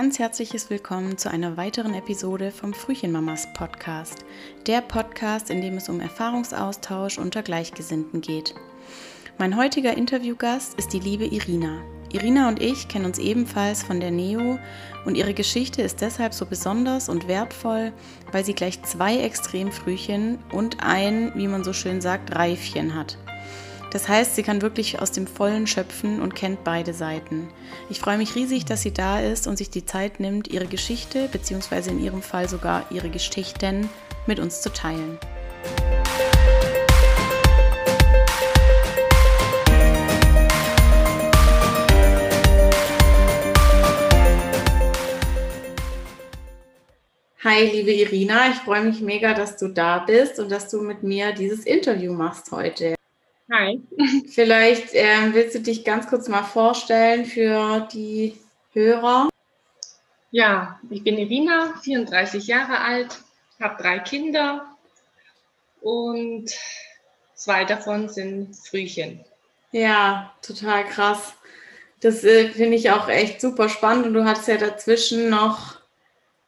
[0.00, 4.24] ganz herzliches Willkommen zu einer weiteren Episode vom Frühchenmamas Podcast.
[4.68, 8.54] Der Podcast, in dem es um Erfahrungsaustausch unter Gleichgesinnten geht.
[9.38, 11.82] Mein heutiger Interviewgast ist die liebe Irina.
[12.12, 14.60] Irina und ich kennen uns ebenfalls von der NEO
[15.04, 17.92] und ihre Geschichte ist deshalb so besonders und wertvoll,
[18.30, 23.18] weil sie gleich zwei Extremfrühchen und ein, wie man so schön sagt, Reifchen hat.
[23.90, 27.48] Das heißt, sie kann wirklich aus dem Vollen schöpfen und kennt beide Seiten.
[27.88, 31.28] Ich freue mich riesig, dass sie da ist und sich die Zeit nimmt, ihre Geschichte
[31.32, 31.90] bzw.
[31.90, 33.88] in ihrem Fall sogar ihre Geschichten
[34.26, 35.18] mit uns zu teilen.
[47.42, 51.02] Hi, liebe Irina, ich freue mich mega, dass du da bist und dass du mit
[51.02, 52.97] mir dieses Interview machst heute.
[53.50, 53.80] Hi.
[54.28, 58.36] Vielleicht ähm, willst du dich ganz kurz mal vorstellen für die
[58.72, 59.28] Hörer.
[60.30, 63.18] Ja, ich bin Irina, 34 Jahre alt,
[63.58, 64.66] habe drei Kinder
[65.80, 66.50] und
[67.34, 69.24] zwei davon sind Frühchen.
[69.72, 71.32] Ja, total krass.
[72.00, 75.78] Das äh, finde ich auch echt super spannend und du hattest ja dazwischen noch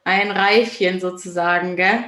[0.05, 2.05] ein Reifchen sozusagen, gell?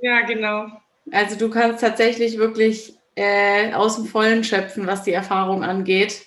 [0.00, 0.68] Ja, genau.
[1.12, 6.24] Also du kannst tatsächlich wirklich äh, aus dem Vollen schöpfen, was die Erfahrung angeht.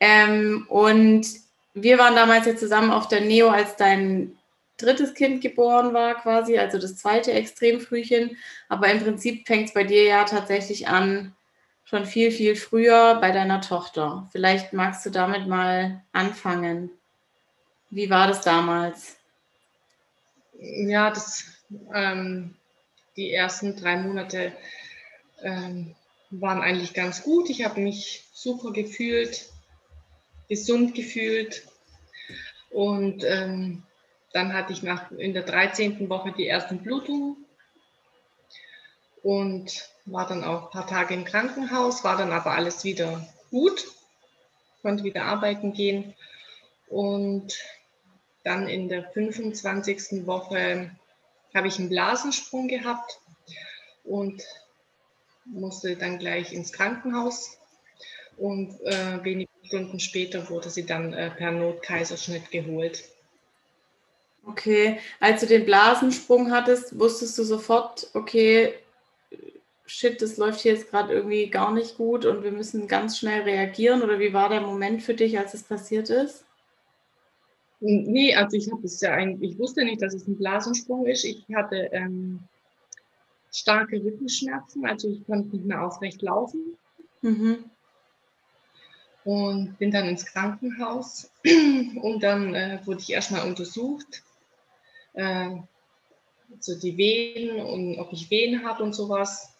[0.00, 1.26] Ähm, und
[1.72, 4.36] wir waren damals ja zusammen auf der Neo, als dein
[4.76, 8.36] drittes Kind geboren war, quasi, also das zweite Extremfrühchen.
[8.68, 11.34] Aber im Prinzip fängt es bei dir ja tatsächlich an,
[11.84, 14.28] schon viel, viel früher bei deiner Tochter.
[14.30, 16.90] Vielleicht magst du damit mal anfangen.
[17.88, 19.16] Wie war das damals?
[20.58, 21.44] Ja, das,
[21.94, 22.54] ähm,
[23.16, 24.52] die ersten drei Monate
[25.42, 25.94] ähm,
[26.30, 27.50] waren eigentlich ganz gut.
[27.50, 29.48] Ich habe mich super gefühlt,
[30.48, 31.66] gesund gefühlt.
[32.70, 33.82] Und ähm,
[34.32, 36.08] dann hatte ich nach, in der 13.
[36.08, 37.36] Woche die ersten Blutungen
[39.22, 43.86] und war dann auch ein paar Tage im Krankenhaus, war dann aber alles wieder gut,
[44.82, 46.14] konnte wieder arbeiten gehen.
[46.88, 47.58] Und
[48.44, 50.26] dann in der 25.
[50.26, 50.90] Woche
[51.54, 53.20] habe ich einen Blasensprung gehabt
[54.04, 54.42] und
[55.52, 57.58] musste dann gleich ins Krankenhaus
[58.36, 63.04] und äh, wenige Stunden später wurde sie dann äh, per Notkaiserschnitt geholt.
[64.46, 68.74] Okay, als du den Blasensprung hattest, wusstest du sofort, okay,
[69.84, 73.42] shit, das läuft hier jetzt gerade irgendwie gar nicht gut und wir müssen ganz schnell
[73.42, 74.02] reagieren?
[74.02, 76.44] Oder wie war der Moment für dich, als es passiert ist?
[77.80, 81.24] Nee, also ich habe es ja eigentlich, ich wusste nicht, dass es ein Blasensprung ist.
[81.24, 82.40] Ich hatte ähm,
[83.52, 86.76] starke Rückenschmerzen, also ich konnte nicht mehr aufrecht laufen.
[87.22, 87.64] Mhm.
[89.24, 94.22] Und bin dann ins Krankenhaus und dann äh, wurde ich erstmal untersucht,
[95.12, 95.50] äh,
[96.58, 99.54] so die Wehen und ob ich Wehen habe und sowas.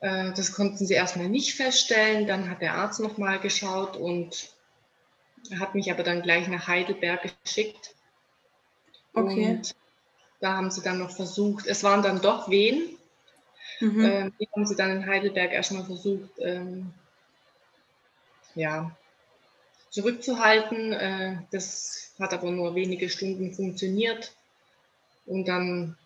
[0.00, 2.26] Äh, das konnten sie erstmal nicht feststellen.
[2.26, 4.52] Dann hat der Arzt nochmal geschaut und
[5.58, 7.94] hat mich aber dann gleich nach Heidelberg geschickt.
[9.14, 9.50] Okay.
[9.50, 9.74] Und
[10.40, 12.96] da haben sie dann noch versucht, es waren dann doch Wehen.
[13.80, 14.04] Mhm.
[14.04, 16.92] Ähm, die haben sie dann in Heidelberg erstmal versucht, ähm,
[18.54, 18.96] ja,
[19.90, 20.92] zurückzuhalten.
[20.92, 24.34] Äh, das hat aber nur wenige Stunden funktioniert.
[25.26, 25.96] Und dann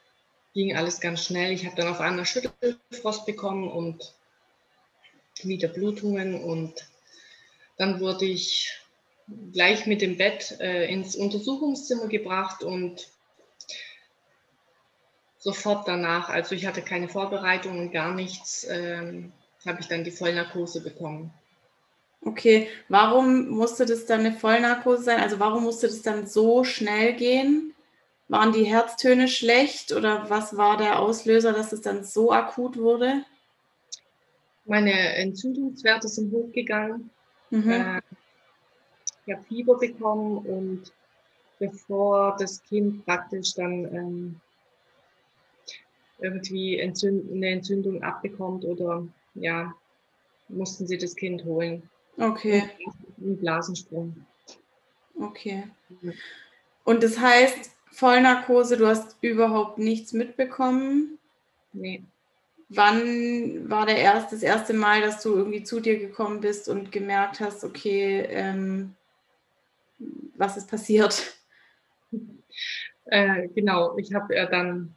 [0.54, 1.52] ging alles ganz schnell.
[1.52, 4.14] Ich habe dann auf einmal Schüttelfrost bekommen und
[5.42, 6.42] wieder Blutungen.
[6.42, 6.88] Und
[7.76, 8.80] dann wurde ich
[9.52, 13.08] gleich mit dem Bett äh, ins Untersuchungszimmer gebracht und
[15.40, 19.32] sofort danach, also ich hatte keine Vorbereitung und gar nichts, ähm,
[19.66, 21.32] habe ich dann die Vollnarkose bekommen.
[22.22, 25.20] Okay, warum musste das dann eine Vollnarkose sein?
[25.20, 27.74] Also warum musste das dann so schnell gehen?
[28.28, 33.24] Waren die Herztöne schlecht oder was war der Auslöser, dass es dann so akut wurde?
[34.66, 37.10] Meine Entzündungswerte sind hochgegangen.
[37.48, 37.70] Mhm.
[37.70, 38.00] Äh,
[39.26, 40.92] ich habe Fieber bekommen und
[41.58, 44.40] bevor das Kind praktisch dann ähm,
[46.22, 49.74] irgendwie Entzünd eine Entzündung abbekommt oder ja,
[50.48, 51.88] mussten sie das Kind holen.
[52.16, 52.64] Okay.
[53.18, 54.26] Ein Blasensprung.
[55.18, 55.64] Okay.
[56.84, 61.18] Und das heißt, Vollnarkose, du hast überhaupt nichts mitbekommen?
[61.72, 62.02] Nee.
[62.68, 66.92] Wann war der erst, das erste Mal, dass du irgendwie zu dir gekommen bist und
[66.92, 68.94] gemerkt hast, okay, ähm,
[70.36, 71.36] was ist passiert?
[73.06, 74.94] Äh, genau, ich habe ja dann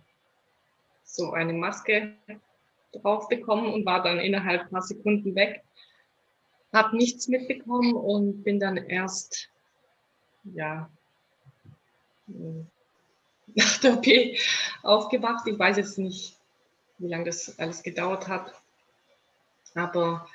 [1.13, 2.15] so eine Maske
[2.91, 5.63] drauf bekommen und war dann innerhalb ein paar Sekunden weg.
[6.73, 9.49] Habe nichts mitbekommen und bin dann erst,
[10.43, 10.89] ja,
[12.27, 14.07] nach der OP
[14.81, 15.47] aufgewacht.
[15.47, 16.39] Ich weiß jetzt nicht,
[16.97, 18.51] wie lange das alles gedauert hat.
[19.75, 20.27] Aber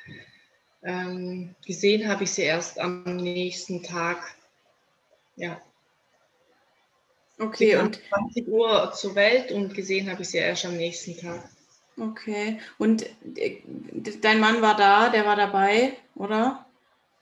[0.84, 4.36] ähm, gesehen habe ich sie erst am nächsten Tag.
[5.34, 5.60] Ja.
[7.38, 11.48] Okay, und 20 Uhr zur Welt und gesehen habe ich sie erst am nächsten Tag.
[11.96, 13.06] Okay, und
[13.36, 13.58] äh,
[14.20, 16.66] dein Mann war da, der war dabei, oder?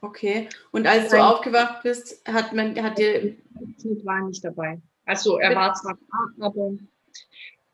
[0.00, 0.48] Okay.
[0.72, 1.20] Und als Nein.
[1.20, 3.24] du aufgewacht bist, hat man, hat dir.
[3.24, 4.80] Ich war nicht dabei.
[5.04, 6.72] Also er war zwar da, aber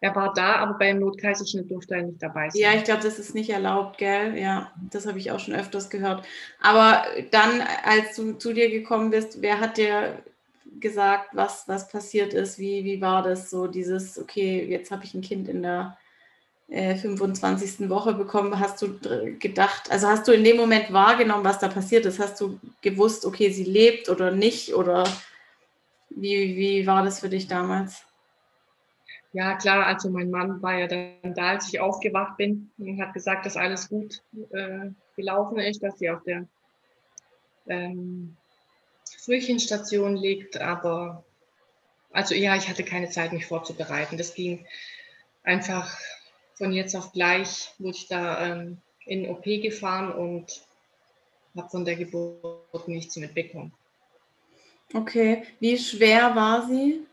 [0.01, 2.61] er war da, aber beim Notkaiserschnitt durfte er nicht dabei sein.
[2.61, 4.39] Ja, ich glaube, das ist nicht erlaubt, gell?
[4.39, 6.27] Ja, das habe ich auch schon öfters gehört.
[6.61, 10.23] Aber dann, als du zu dir gekommen bist, wer hat dir
[10.81, 12.59] gesagt, was, was passiert ist?
[12.59, 15.97] Wie, wie war das so, dieses, okay, jetzt habe ich ein Kind in der
[16.69, 17.89] äh, 25.
[17.91, 18.99] Woche bekommen, hast du
[19.39, 22.19] gedacht, also hast du in dem Moment wahrgenommen, was da passiert ist?
[22.19, 24.75] Hast du gewusst, okay, sie lebt oder nicht?
[24.75, 25.05] Oder
[26.11, 28.05] wie, wie war das für dich damals?
[29.35, 33.15] Ja, klar, also mein Mann war ja dann da, als ich aufgewacht bin und hat
[33.15, 36.47] gesagt, dass alles gut äh, gelaufen ist, dass sie auf der
[37.67, 38.37] ähm,
[39.19, 41.25] Frühchenstation liegt, aber
[42.13, 44.19] also ja, ich hatte keine Zeit, mich vorzubereiten.
[44.19, 44.67] Das ging
[45.43, 45.97] einfach
[46.55, 50.63] von jetzt auf gleich, wurde ich da ähm, in OP gefahren und
[51.57, 53.73] habe von der Geburt nichts mitbekommen.
[54.95, 57.07] Okay, wie schwer war sie?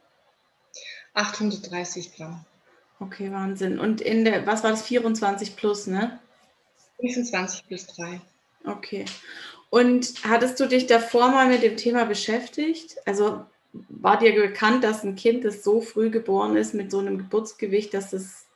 [1.13, 2.45] 830 Gramm.
[2.99, 3.79] Okay, Wahnsinn.
[3.79, 6.19] Und in der, was war das, 24 plus, ne?
[6.99, 8.19] 25 plus 3.
[8.65, 9.05] Okay.
[9.69, 12.97] Und hattest du dich davor mal mit dem Thema beschäftigt?
[13.05, 17.19] Also war dir bekannt, dass ein Kind, das so früh geboren ist, mit so einem
[17.19, 18.47] Geburtsgewicht, dass es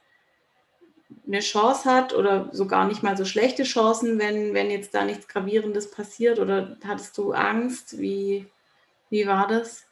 [1.27, 5.27] eine Chance hat oder sogar nicht mal so schlechte Chancen, wenn, wenn jetzt da nichts
[5.27, 6.39] Gravierendes passiert?
[6.39, 7.99] Oder hattest du Angst?
[7.99, 8.47] Wie,
[9.11, 9.85] wie war das?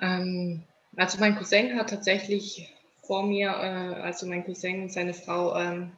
[0.00, 0.64] Ähm,
[0.96, 2.74] also mein Cousin hat tatsächlich
[3.06, 5.92] vor mir, äh, also mein Cousin und seine Frau, ähm,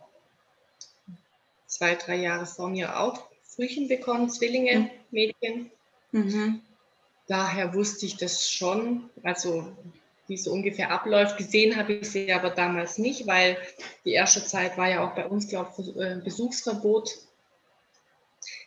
[1.66, 3.26] zwei, drei Jahre vor mir auch
[3.56, 4.90] Frühchen bekommen, Zwillinge, mhm.
[5.10, 5.70] Mädchen.
[6.12, 6.60] Mhm.
[7.26, 9.66] Daher wusste ich das schon, also
[10.28, 11.38] wie so ungefähr abläuft.
[11.38, 13.56] Gesehen habe ich sie aber damals nicht, weil
[14.04, 17.16] die erste Zeit war ja auch bei uns, glaube ich, äh, Besuchsverbot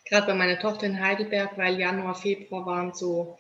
[0.10, 3.38] gerade bei meiner Tochter in Heidelberg, weil Januar, Februar waren so,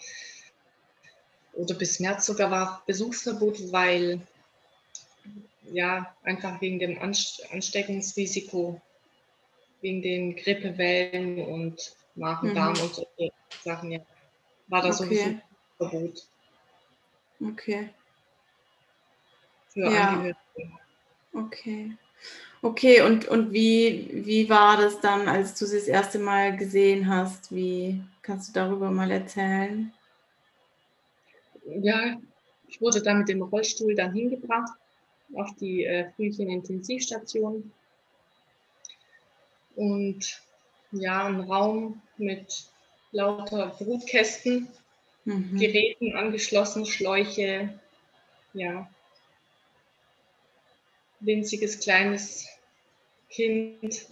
[1.53, 4.21] oder bis März sogar war Besuchsverbot, weil
[5.71, 8.81] ja, einfach wegen dem Ansteckungsrisiko,
[9.81, 12.81] wegen den Grippewellen und Magen-Darm mhm.
[12.81, 13.31] und solche
[13.63, 13.99] Sachen, ja,
[14.67, 14.95] war da okay.
[14.97, 15.41] so ein
[15.77, 16.27] Verbot.
[17.41, 17.89] Okay.
[19.69, 20.09] Für ja.
[20.09, 20.37] Angehörige.
[21.33, 21.91] Okay.
[22.61, 27.07] Okay, und, und wie, wie war das dann, als du sie das erste Mal gesehen
[27.07, 27.55] hast?
[27.55, 29.93] Wie kannst du darüber mal erzählen?
[31.81, 32.19] Ja,
[32.67, 34.71] ich wurde dann mit dem Rollstuhl dann hingebracht
[35.35, 37.71] auf die äh, Frühchen-Intensivstation.
[39.79, 40.41] Und
[40.91, 42.65] ja, ein Raum mit
[43.13, 44.67] lauter Brutkästen,
[45.23, 45.57] mhm.
[45.57, 47.79] Geräten angeschlossen, Schläuche,
[48.51, 48.89] ja,
[51.21, 52.49] winziges kleines
[53.29, 54.07] Kind.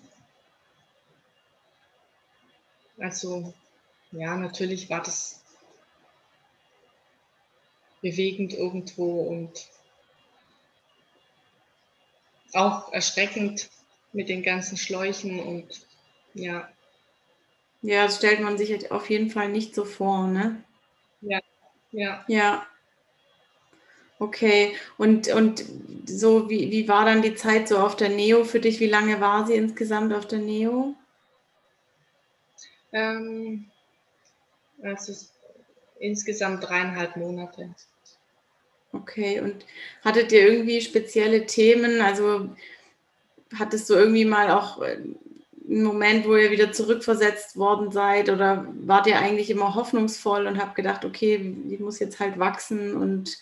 [2.98, 3.54] Also
[4.14, 5.44] ja, natürlich war das
[8.02, 9.68] bewegend irgendwo und
[12.54, 13.70] auch erschreckend
[14.18, 15.86] mit den ganzen Schläuchen und
[16.34, 16.68] ja.
[17.82, 20.64] Ja, das stellt man sich auf jeden Fall nicht so vor, ne?
[21.22, 21.40] Ja,
[21.92, 22.26] ja.
[22.28, 22.68] Ja,
[24.20, 25.64] Okay, und, und
[26.06, 28.80] so, wie, wie war dann die Zeit so auf der Neo für dich?
[28.80, 30.96] Wie lange war sie insgesamt auf der Neo?
[32.94, 33.70] Ähm,
[34.82, 35.14] also
[36.00, 37.76] insgesamt dreieinhalb Monate.
[38.92, 39.66] Okay, und
[40.04, 42.02] hattet ihr irgendwie spezielle Themen?
[42.02, 42.50] Also
[43.58, 44.98] hattest du irgendwie mal auch äh,
[45.68, 48.30] einen Moment, wo ihr wieder zurückversetzt worden seid?
[48.30, 52.96] Oder wart ihr eigentlich immer hoffnungsvoll und habt gedacht, okay, ich muss jetzt halt wachsen
[52.96, 53.38] und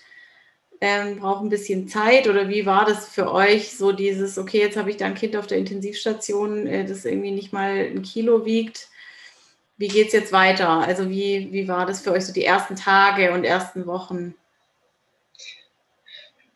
[0.81, 4.77] ähm, braucht ein bisschen Zeit oder wie war das für euch so dieses, okay, jetzt
[4.77, 8.45] habe ich da ein Kind auf der Intensivstation, äh, das irgendwie nicht mal ein Kilo
[8.45, 8.89] wiegt.
[9.77, 10.69] Wie geht es jetzt weiter?
[10.69, 14.35] Also wie, wie war das für euch so die ersten Tage und ersten Wochen?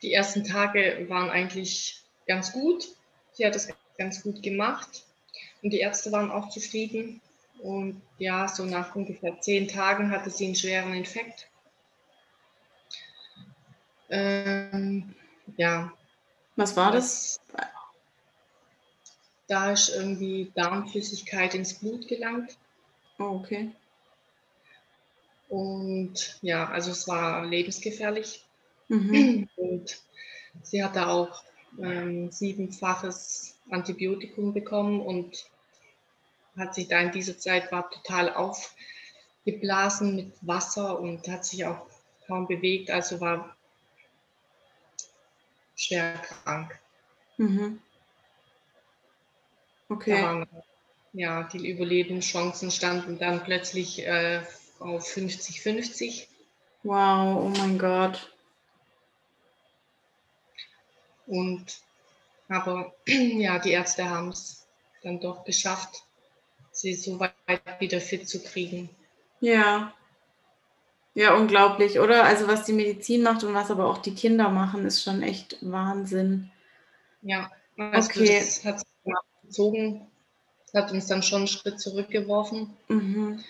[0.02, 2.88] Die ersten Tage waren eigentlich ganz gut.
[3.40, 5.06] Sie hat es ganz gut gemacht
[5.64, 7.22] und die Ärzte waren auch zufrieden.
[7.64, 11.50] Und ja, so nach ungefähr zehn Tagen hatte sie einen schweren Infekt
[14.10, 15.14] ähm,
[15.58, 15.92] ja.
[16.56, 17.40] Was war das?
[19.48, 22.58] Da ist irgendwie Darmflüssigkeit ins Blut gelangt.
[23.18, 23.72] Oh, okay.
[25.48, 28.46] Und ja, also es war lebensgefährlich.
[28.90, 29.48] Mhm.
[29.56, 30.02] Und
[30.62, 31.44] sie hatte auch
[31.82, 35.46] ähm, siebenfaches Antibiotikum bekommen und
[36.58, 41.86] hat sich da in dieser Zeit war total aufgeblasen mit Wasser und hat sich auch
[42.28, 43.56] kaum bewegt, also war
[45.76, 46.80] schwer krank.
[47.38, 47.80] Mhm.
[49.88, 50.22] Okay.
[50.22, 50.48] Waren,
[51.14, 54.42] ja, die Überlebenschancen standen dann plötzlich äh,
[54.80, 56.28] auf 50-50.
[56.84, 58.32] Wow, oh mein Gott.
[61.30, 61.82] Und
[62.50, 64.66] aber ja, die Ärzte haben es
[65.04, 66.04] dann doch geschafft,
[66.72, 67.34] sie so weit
[67.80, 68.90] wieder fit zu kriegen.
[69.40, 69.94] Ja.
[71.14, 72.24] Ja, unglaublich, oder?
[72.24, 75.58] Also was die Medizin macht und was aber auch die Kinder machen, ist schon echt
[75.62, 76.52] Wahnsinn.
[77.22, 78.40] Ja, also okay.
[78.40, 78.82] das hat
[79.44, 80.08] gezogen,
[80.74, 82.76] hat uns dann schon einen Schritt zurückgeworfen.
[82.88, 83.44] Mhm.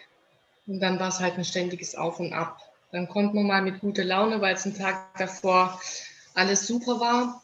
[0.67, 2.59] Und dann war es halt ein ständiges Auf und Ab.
[2.91, 5.79] Dann konnte man mal mit guter Laune, weil es einen Tag davor
[6.33, 7.43] alles super war.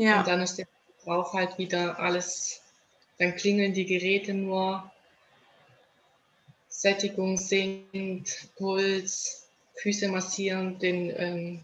[0.00, 0.20] Ja.
[0.20, 0.66] Und dann ist der
[1.04, 2.62] drauf halt wieder alles,
[3.18, 4.90] dann klingeln die Geräte nur,
[6.68, 11.60] Sättigung sinkt, Puls, Füße massieren, den ähm,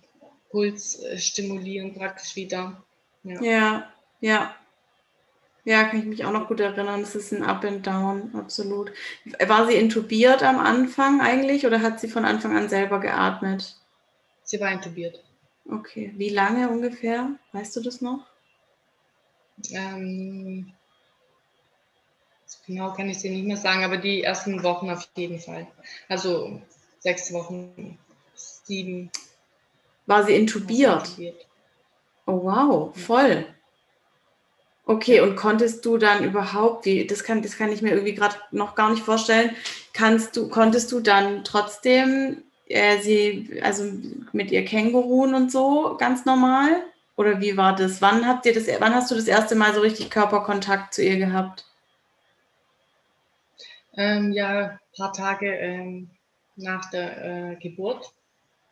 [0.51, 2.83] Puls äh, stimulieren praktisch wieder.
[3.23, 3.43] Ja.
[3.43, 4.55] ja, ja.
[5.65, 7.01] Ja, kann ich mich auch noch gut erinnern.
[7.01, 8.93] Es ist ein Up and Down, absolut.
[9.47, 13.77] War sie intubiert am Anfang eigentlich oder hat sie von Anfang an selber geatmet?
[14.45, 15.26] Sie war intubiert.
[15.71, 16.13] Okay.
[16.17, 17.31] Wie lange ungefähr?
[17.53, 18.27] Weißt du das noch?
[19.71, 20.73] Ähm,
[22.67, 25.67] genau kann ich dir nicht mehr sagen, aber die ersten Wochen auf jeden Fall.
[26.09, 26.61] Also
[26.99, 27.99] sechs Wochen,
[28.35, 29.11] sieben.
[30.07, 31.09] War sie intubiert?
[31.09, 31.47] intubiert.
[32.27, 33.47] Oh wow, voll.
[34.85, 38.37] Okay, und konntest du dann überhaupt, wie, das kann, das kann ich mir irgendwie gerade
[38.53, 39.51] noch gar nicht vorstellen,
[39.93, 43.85] kannst du, konntest du dann trotzdem äh, sie, also
[44.33, 46.83] mit ihr Känguruen und so ganz normal?
[47.17, 48.03] Oder wie war das?
[48.03, 51.17] Wann habt ihr das, wann hast du das erste Mal so richtig Körperkontakt zu ihr
[51.17, 51.65] gehabt?
[53.97, 56.11] Ähm, ja, ein paar Tage ähm,
[56.57, 58.13] nach der äh, Geburt.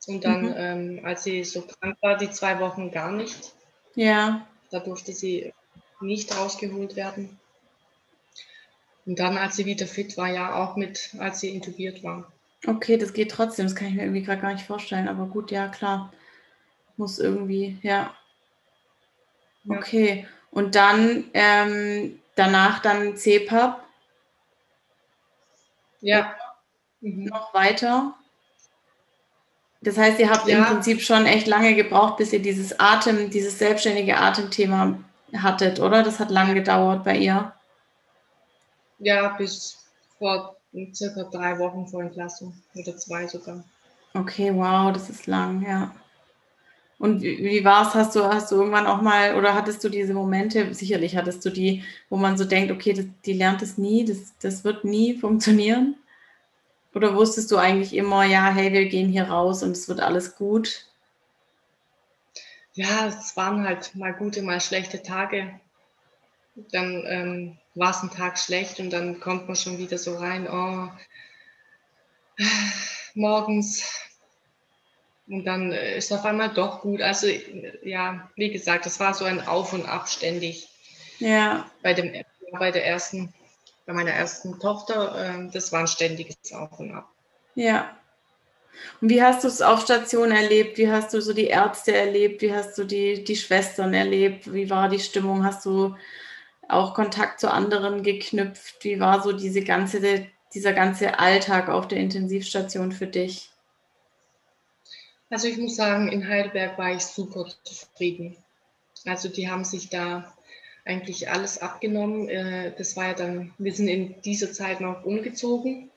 [0.07, 0.55] Und dann, mhm.
[0.57, 3.55] ähm, als sie so krank war, die zwei Wochen gar nicht.
[3.95, 4.47] Ja.
[4.71, 5.55] Da durfte sie
[6.01, 7.39] nicht rausgeholt werden.
[9.07, 12.31] Und dann, als sie wieder fit war, ja auch mit, als sie intubiert war.
[12.67, 13.67] Okay, das geht trotzdem.
[13.67, 15.09] Das kann ich mir irgendwie gerade gar nicht vorstellen.
[15.09, 16.13] Aber gut, ja, klar.
[16.97, 18.15] Muss irgendwie, ja.
[19.69, 20.27] Okay.
[20.51, 23.83] Und dann ähm, danach dann CPAP.
[26.01, 26.35] Ja.
[27.01, 27.25] Mhm.
[27.25, 28.15] Noch weiter.
[29.81, 30.59] Das heißt, ihr habt ja.
[30.59, 34.99] im Prinzip schon echt lange gebraucht, bis ihr dieses Atem, dieses selbstständige Atemthema
[35.37, 36.03] hattet, oder?
[36.03, 37.53] Das hat lange gedauert bei ihr.
[38.99, 39.85] Ja, bis
[40.19, 40.54] vor
[40.93, 43.65] circa drei Wochen vor Entlassung oder zwei sogar.
[44.15, 45.95] Okay, wow, das ist lang, ja.
[46.99, 47.95] Und wie, wie war es?
[47.95, 51.51] Hast du, hast du irgendwann auch mal oder hattest du diese Momente, sicherlich hattest du
[51.51, 55.15] die, wo man so denkt, okay, das, die lernt es nie, das, das wird nie
[55.19, 55.97] funktionieren?
[56.95, 60.37] Oder wusstest du eigentlich immer, ja, hey, wir gehen hier raus und es wird alles
[60.37, 60.87] gut?
[62.75, 65.59] Ja, es waren halt mal gute, mal schlechte Tage.
[66.71, 70.49] Dann ähm, war es ein Tag schlecht und dann kommt man schon wieder so rein,
[70.49, 70.89] oh,
[73.15, 73.85] morgens
[75.29, 77.01] und dann äh, ist auf einmal doch gut.
[77.01, 77.27] Also
[77.83, 80.69] ja, wie gesagt, das war so ein Auf und Ab ständig.
[81.19, 81.71] Ja.
[81.83, 82.13] Bei, dem,
[82.53, 83.33] bei der ersten,
[83.87, 87.09] bei meiner ersten Tochter, äh, das war ein ständiges Auf und Ab.
[87.55, 87.97] Ja.
[89.01, 90.77] Und wie hast du es auf Station erlebt?
[90.79, 92.43] Wie hast du so die Ärzte erlebt?
[92.43, 94.53] Wie hast du die, die Schwestern erlebt?
[94.53, 95.45] Wie war die Stimmung?
[95.45, 95.95] Hast du
[96.69, 98.85] auch Kontakt zu anderen geknüpft?
[98.85, 103.51] Wie war so diese ganze, dieser ganze Alltag auf der Intensivstation für dich?
[105.31, 108.37] Also ich muss sagen, in Heidelberg war ich super zufrieden.
[109.05, 110.33] Also die haben sich da
[110.85, 112.29] eigentlich alles abgenommen.
[112.29, 115.91] Äh, das war ja dann, wir sind in dieser Zeit noch umgezogen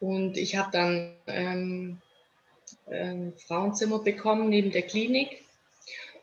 [0.00, 2.00] und ich habe dann ähm,
[2.90, 5.44] ein Frauenzimmer bekommen neben der Klinik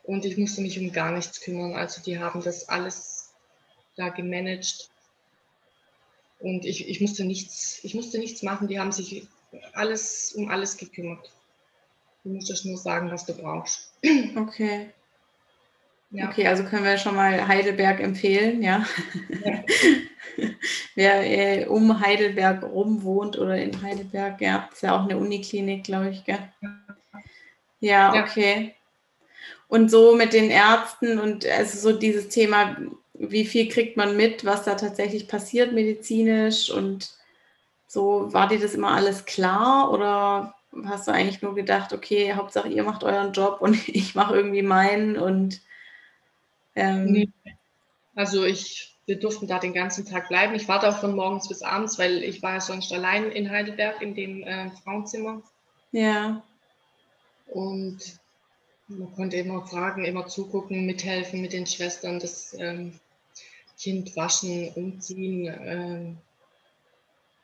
[0.03, 1.75] und ich musste mich um gar nichts kümmern.
[1.75, 3.16] Also die haben das alles
[3.98, 4.89] da gemanagt
[6.39, 8.68] und ich, ich musste nichts, ich musste nichts machen.
[8.68, 9.27] Die haben sich
[9.74, 11.32] alles um alles gekümmert.
[12.24, 13.94] Du musst nur sagen, was du brauchst.
[14.36, 14.89] Okay.
[16.12, 16.30] Ja.
[16.30, 18.86] Okay, also können wir schon mal Heidelberg empfehlen, ja.
[19.44, 19.63] ja.
[20.96, 25.84] Wer äh, um Heidelberg rum wohnt oder in Heidelberg, ja, ist ja auch eine Uniklinik,
[25.84, 26.39] glaube ich, gell?
[27.82, 28.74] Ja, okay.
[29.68, 32.77] Und so mit den Ärzten und also so dieses Thema,
[33.19, 37.15] wie viel kriegt man mit, was da tatsächlich passiert medizinisch und
[37.88, 40.55] So, war dir das immer alles klar oder
[40.86, 44.62] hast du eigentlich nur gedacht, okay, Hauptsache ihr macht euren Job und ich mache irgendwie
[44.62, 45.62] meinen und
[46.75, 47.31] ähm
[48.15, 50.55] also ich, wir durften da den ganzen Tag bleiben.
[50.55, 54.01] Ich war da von morgens bis abends, weil ich war ja sonst allein in Heidelberg
[54.01, 55.43] in dem äh, Frauenzimmer.
[55.91, 56.41] Ja.
[57.45, 58.00] Und
[58.88, 63.00] man konnte immer fragen, immer zugucken, mithelfen mit den Schwestern, das ähm,
[63.79, 65.53] Kind waschen, umziehen.
[65.62, 66.17] Ähm,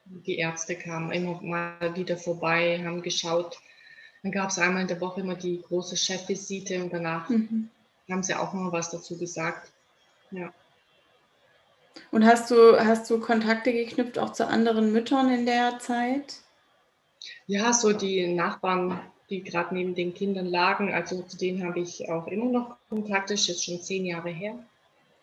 [0.06, 3.60] die Ärzte kamen immer mal wieder vorbei, haben geschaut.
[4.22, 7.70] Dann gab es einmal in der Woche immer die große Chefvisite und danach mhm.
[8.10, 9.72] haben sie auch noch was dazu gesagt.
[10.32, 10.54] Ja.
[12.12, 16.42] Und hast du, hast du Kontakte geknüpft auch zu anderen Müttern in der Zeit?
[17.48, 19.00] Ja, so die Nachbarn,
[19.30, 23.30] die gerade neben den Kindern lagen, also zu denen habe ich auch immer noch Kontakt,
[23.30, 24.58] das ist jetzt schon zehn Jahre her.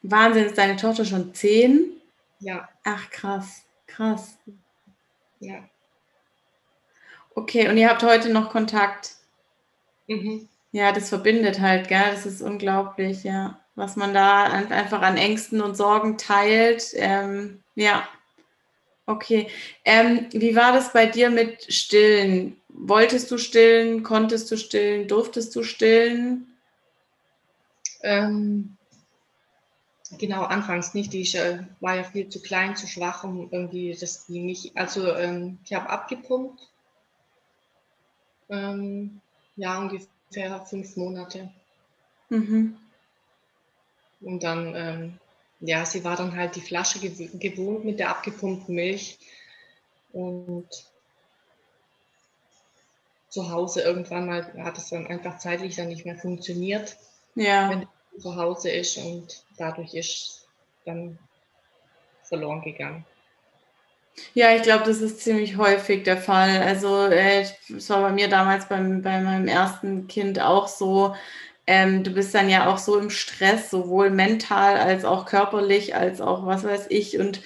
[0.02, 1.92] Wahnsinn, ist deine Tochter schon zehn?
[2.40, 2.68] Ja.
[2.84, 4.38] Ach, krass, krass.
[5.40, 5.68] Ja.
[7.34, 9.12] Okay, und ihr habt heute noch Kontakt?
[10.06, 10.48] Mhm.
[10.72, 12.10] Ja, das verbindet halt, gell?
[12.10, 13.58] Das ist unglaublich, ja.
[13.74, 16.90] Was man da einfach an Ängsten und Sorgen teilt.
[16.94, 18.06] Ähm, ja.
[19.06, 19.48] Okay.
[19.84, 22.60] Ähm, wie war das bei dir mit Stillen?
[22.68, 24.02] Wolltest du stillen?
[24.02, 25.08] Konntest du stillen?
[25.08, 26.46] Durftest du stillen?
[28.02, 28.76] Ähm,
[30.18, 31.14] Genau, anfangs nicht.
[31.14, 34.76] Ich äh, war ja viel zu klein, zu schwach, um irgendwie das die nicht.
[34.76, 36.68] Also ähm, ich habe abgepumpt.
[38.48, 39.20] Ähm,
[39.56, 41.50] ja, ungefähr fünf Monate.
[42.28, 42.76] Mhm.
[44.20, 45.18] Und dann, ähm,
[45.60, 49.18] ja, sie war dann halt die Flasche gew gewohnt mit der abgepumpten Milch.
[50.12, 50.68] Und
[53.28, 56.96] zu Hause irgendwann mal hat es dann einfach zeitlich dann nicht mehr funktioniert.
[57.36, 57.70] Ja.
[57.70, 57.86] Wenn
[58.18, 60.46] zu Hause ist und dadurch ist
[60.84, 61.18] dann
[62.22, 63.04] verloren gegangen.
[64.34, 66.62] Ja, ich glaube, das ist ziemlich häufig der Fall.
[66.62, 67.46] Also äh,
[67.76, 71.14] es war bei mir damals beim, bei meinem ersten Kind auch so.
[71.66, 76.20] Ähm, du bist dann ja auch so im Stress, sowohl mental als auch körperlich, als
[76.20, 77.18] auch was weiß ich.
[77.18, 77.40] Und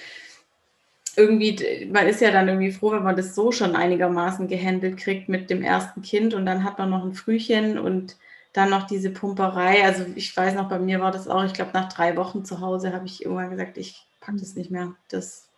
[1.15, 5.29] irgendwie, man ist ja dann irgendwie froh, wenn man das so schon einigermaßen gehandelt kriegt
[5.29, 8.17] mit dem ersten Kind und dann hat man noch ein Frühchen und
[8.55, 9.83] dann noch diese Pumperei.
[9.83, 12.61] Also ich weiß noch, bei mir war das auch, ich glaube, nach drei Wochen zu
[12.61, 14.95] Hause habe ich irgendwann gesagt, ich packe das nicht mehr.
[15.09, 15.49] Das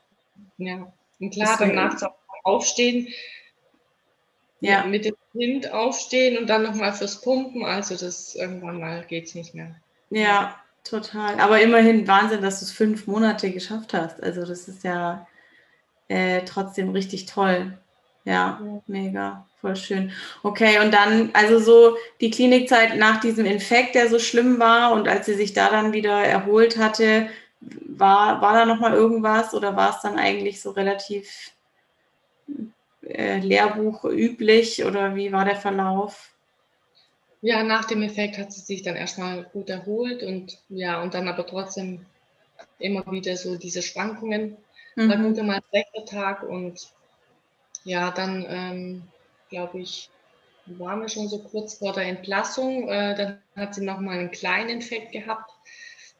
[0.58, 2.04] ja, und klar, dann nachts
[2.44, 3.08] aufstehen,
[4.62, 4.84] ja.
[4.84, 7.64] mit dem Kind aufstehen und dann nochmal fürs Pumpen.
[7.64, 9.76] Also das irgendwann mal geht es nicht mehr.
[10.10, 11.40] Ja, total.
[11.40, 14.24] Aber immerhin Wahnsinn, dass du es fünf Monate geschafft hast.
[14.24, 15.28] Also das ist ja
[16.08, 17.78] äh, trotzdem richtig toll.
[18.28, 20.12] Ja, mega, voll schön.
[20.44, 25.08] Okay, und dann, also so die Klinikzeit nach diesem Infekt, der so schlimm war und
[25.08, 27.30] als sie sich da dann wieder erholt hatte,
[27.62, 31.54] war, war da nochmal irgendwas oder war es dann eigentlich so relativ
[33.08, 36.34] äh, Lehrbuch üblich oder wie war der Verlauf?
[37.42, 41.30] Ja, nach dem Effekt hat sie sich dann erstmal gut erholt und ja, und dann
[41.30, 42.06] aber trotzdem
[42.78, 44.58] immer wieder so diese Schwankungen.
[44.98, 45.08] Mhm.
[45.08, 46.92] Mal gut, mal ein schlechter Tag und
[47.88, 49.04] ja, dann ähm,
[49.50, 50.10] glaube ich,
[50.65, 52.89] waren wir schon so kurz vor der Entlassung.
[52.89, 55.50] Äh, dann hat sie nochmal einen kleinen Infekt gehabt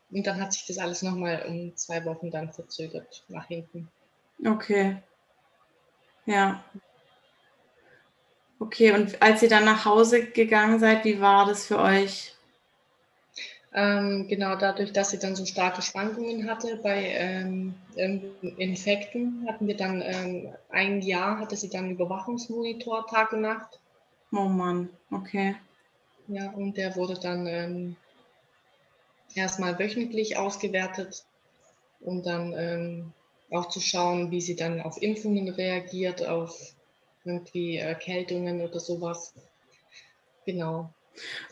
[0.10, 3.90] und dann hat sich das alles nochmal um zwei Wochen dann verzögert nach hinten.
[4.46, 4.96] Okay.
[6.26, 6.64] Ja.
[8.60, 12.34] Okay, und als ihr dann nach Hause gegangen seid, wie war das für euch?
[13.74, 17.76] Ähm, genau dadurch, dass sie dann so starke Schwankungen hatte bei ähm,
[18.58, 23.80] Infekten, hatten wir dann ähm, ein Jahr, hatte sie dann Überwachungsmonitor Tag und Nacht.
[24.32, 25.56] Oh Mann, okay.
[26.28, 27.96] Ja, und der wurde dann ähm,
[29.36, 31.26] erstmal wöchentlich ausgewertet
[32.00, 33.14] und dann ähm,
[33.52, 36.58] auch zu schauen, wie sie dann auf Impfungen reagiert, auf
[37.24, 39.34] irgendwie Erkältungen oder sowas.
[40.46, 40.94] Genau.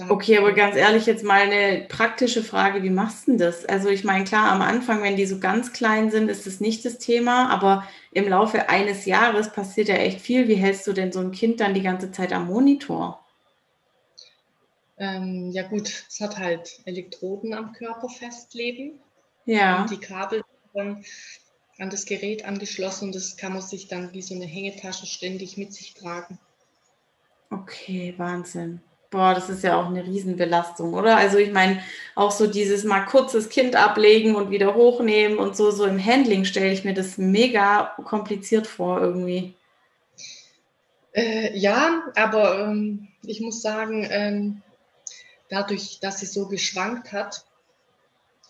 [0.09, 3.65] Okay, aber ganz ehrlich, jetzt mal eine praktische Frage, wie machst du denn das?
[3.65, 6.85] Also ich meine, klar, am Anfang, wenn die so ganz klein sind, ist das nicht
[6.85, 10.47] das Thema, aber im Laufe eines Jahres passiert ja echt viel.
[10.47, 13.25] Wie hältst du denn so ein Kind dann die ganze Zeit am Monitor?
[14.97, 18.99] Ähm, ja gut, es hat halt Elektroden am Körper festleben.
[19.45, 19.81] Ja.
[19.81, 21.03] Und die Kabel dann
[21.77, 25.57] an das Gerät angeschlossen und das kann man sich dann wie so eine Hängetasche ständig
[25.57, 26.39] mit sich tragen.
[27.49, 28.81] Okay, Wahnsinn.
[29.15, 31.15] Boah, das ist ja auch eine Riesenbelastung, oder?
[31.15, 31.81] Also ich meine,
[32.15, 36.43] auch so dieses mal kurzes Kind ablegen und wieder hochnehmen und so, so im Handling
[36.43, 39.53] stelle ich mir das mega kompliziert vor irgendwie.
[41.13, 44.61] Äh, ja, aber ähm, ich muss sagen, ähm,
[45.47, 47.45] dadurch, dass sie so geschwankt hat,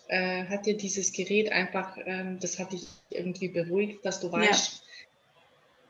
[0.08, 4.82] äh, hat dir dieses Gerät einfach, ähm, das hat dich irgendwie beruhigt, dass du weißt,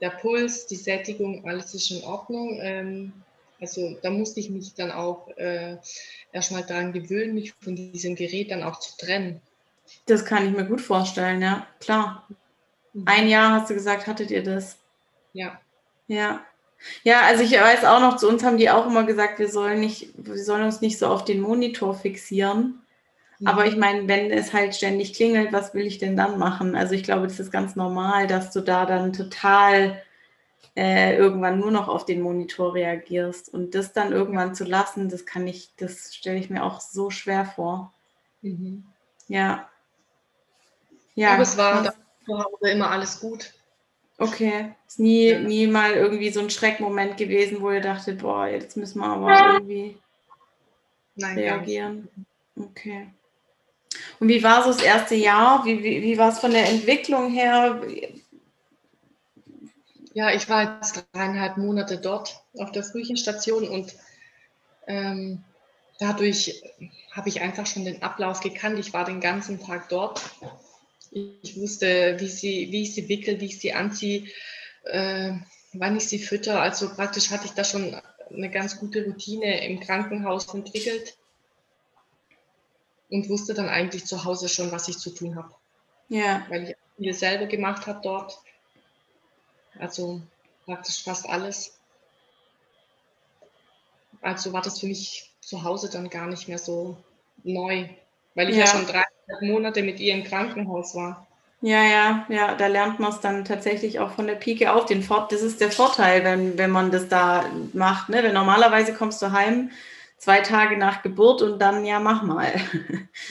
[0.03, 2.59] der Puls, die Sättigung, alles ist in Ordnung.
[2.61, 3.15] Ähm,
[3.61, 5.77] also da musste ich mich dann auch äh,
[6.33, 9.41] erstmal daran gewöhnen, mich von diesem Gerät dann auch zu trennen.
[10.07, 12.27] Das kann ich mir gut vorstellen, ja, klar.
[12.93, 13.03] Mhm.
[13.07, 14.79] Ein Jahr hast du gesagt, hattet ihr das?
[15.33, 15.61] Ja.
[16.09, 16.45] Ja.
[17.05, 19.81] Ja, also ich weiß auch noch, zu uns haben die auch immer gesagt, wir sollen
[19.81, 22.83] nicht, wir sollen uns nicht so auf den Monitor fixieren.
[23.39, 23.47] Mhm.
[23.47, 26.77] Aber ich meine, wenn es halt ständig klingelt, was will ich denn dann machen?
[26.77, 30.03] Also ich glaube, das ist ganz normal, dass du da dann total
[30.77, 33.53] äh, irgendwann nur noch auf den Monitor reagierst.
[33.53, 37.11] Und das dann irgendwann zu lassen, das kann ich, das stelle ich mir auch so
[37.11, 37.93] schwer vor.
[38.43, 38.85] Mhm.
[39.29, 39.69] Ja.
[41.15, 41.33] Ja.
[41.33, 41.95] Aber es war
[42.27, 43.55] zu Hause immer alles gut.
[44.19, 44.73] Okay.
[44.87, 45.41] Ist nie, ja.
[45.41, 49.55] nie mal irgendwie so ein Schreckmoment gewesen, wo ihr dachtet, boah, jetzt müssen wir aber
[49.55, 49.99] irgendwie
[51.15, 52.09] Nein, reagieren.
[52.59, 53.09] Okay.
[54.21, 55.65] Und wie war so das erste Jahr?
[55.65, 57.81] Wie, wie, wie war es von der Entwicklung her?
[60.17, 63.95] Ja, ich war jetzt dreieinhalb Monate dort auf der Frühchenstation und
[64.87, 65.45] ähm,
[65.99, 66.63] dadurch
[67.13, 68.79] habe ich einfach schon den Ablauf gekannt.
[68.79, 70.23] Ich war den ganzen Tag dort.
[71.11, 74.27] Ich wusste, wie, sie, wie ich sie wickel, wie ich sie anziehe,
[74.85, 75.33] äh,
[75.75, 76.63] wann ich sie fütter.
[76.63, 77.95] Also praktisch hatte ich da schon
[78.31, 81.15] eine ganz gute Routine im Krankenhaus entwickelt
[83.11, 85.55] und wusste dann eigentlich zu Hause schon, was ich zu tun habe.
[86.09, 86.47] Ja.
[86.49, 88.39] Weil ich mir selber gemacht habe dort.
[89.79, 90.21] Also
[90.65, 91.79] praktisch fast alles.
[94.23, 96.97] Also war das für mich zu Hause dann gar nicht mehr so
[97.45, 97.89] neu,
[98.35, 99.05] weil ich ja, ja schon drei
[99.41, 101.27] Monate mit ihr im Krankenhaus war.
[101.63, 104.87] Ja, ja, ja, da lernt man es dann tatsächlich auch von der Pike auf.
[104.87, 108.09] Den Fort, das ist der Vorteil, wenn, wenn man das da macht.
[108.09, 108.23] Ne?
[108.23, 109.71] Wenn normalerweise kommst du heim
[110.19, 112.53] zwei Tage nach Geburt und dann, ja, mach mal.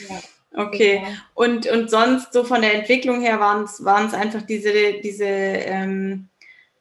[0.08, 0.20] Ja.
[0.58, 1.00] Okay.
[1.00, 1.10] Genau.
[1.34, 6.30] Und, und sonst so von der Entwicklung her waren es einfach diese, diese ähm,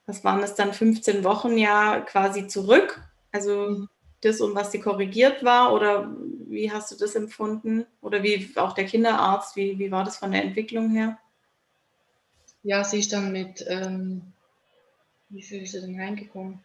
[0.06, 3.02] was waren es dann, 15 Wochen ja quasi zurück?
[3.32, 3.88] Also
[4.22, 5.74] das, um was sie korrigiert war?
[5.74, 6.16] Oder
[6.48, 7.86] wie hast du das empfunden?
[8.02, 11.18] Oder wie auch der Kinderarzt, wie, wie war das von der Entwicklung her?
[12.64, 14.34] Ja, sie ist dann mit, ähm,
[15.30, 16.64] wie viel ist sie denn reingekommen?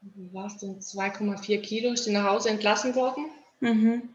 [0.00, 0.80] Wie war es denn?
[0.80, 3.26] 2,4 Kilo ist sie nach Hause entlassen worden.
[3.60, 4.08] Mhm.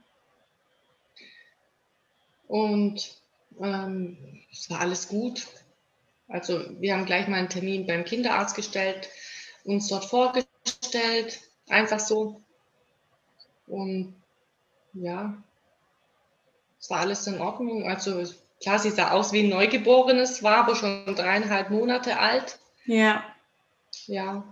[2.49, 3.21] Und
[3.61, 5.47] ähm, es war alles gut.
[6.27, 9.09] Also wir haben gleich mal einen Termin beim Kinderarzt gestellt,
[9.63, 11.39] uns dort vorgestellt,
[11.69, 12.41] einfach so.
[13.67, 14.15] Und
[14.93, 15.41] ja,
[16.79, 17.87] es war alles in Ordnung.
[17.87, 18.23] Also
[18.61, 22.59] klar, sie sah aus wie ein Neugeborenes, war aber schon dreieinhalb Monate alt.
[22.85, 23.23] Ja.
[24.05, 24.43] Ja.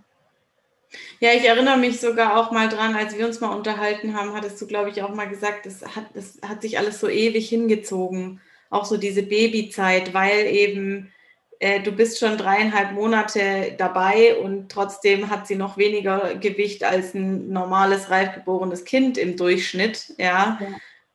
[1.19, 4.61] Ja, ich erinnere mich sogar auch mal dran, als wir uns mal unterhalten haben, hattest
[4.61, 8.39] du, glaube ich, auch mal gesagt, das hat, das hat sich alles so ewig hingezogen
[8.75, 11.11] auch so diese Babyzeit, weil eben
[11.59, 17.13] äh, du bist schon dreieinhalb Monate dabei und trotzdem hat sie noch weniger Gewicht als
[17.13, 20.59] ein normales reifgeborenes Kind im Durchschnitt, ja.
[20.59, 20.67] ja.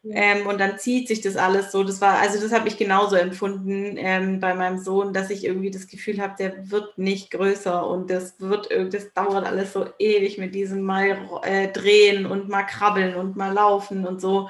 [0.03, 1.85] Ähm, und dann zieht sich das alles so.
[1.85, 5.71] Das war, also das habe ich genauso empfunden ähm, bei meinem Sohn, dass ich irgendwie
[5.71, 10.39] das Gefühl habe, der wird nicht größer und das wird, das dauert alles so ewig
[10.39, 14.49] mit diesem mal äh, drehen und mal krabbeln und mal laufen und so.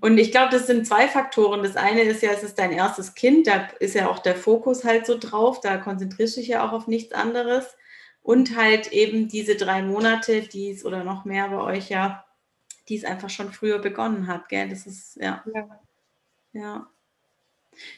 [0.00, 1.62] Und ich glaube, das sind zwei Faktoren.
[1.62, 4.84] Das eine ist ja, es ist dein erstes Kind, da ist ja auch der Fokus
[4.84, 7.76] halt so drauf, da konzentrierst du dich ja auch auf nichts anderes.
[8.22, 12.24] Und halt eben diese drei Monate, die es oder noch mehr bei euch ja,
[12.88, 14.68] die es einfach schon früher begonnen hat, gell?
[14.68, 15.44] Das ist, ja.
[15.54, 15.80] Ja.
[16.52, 16.90] ja.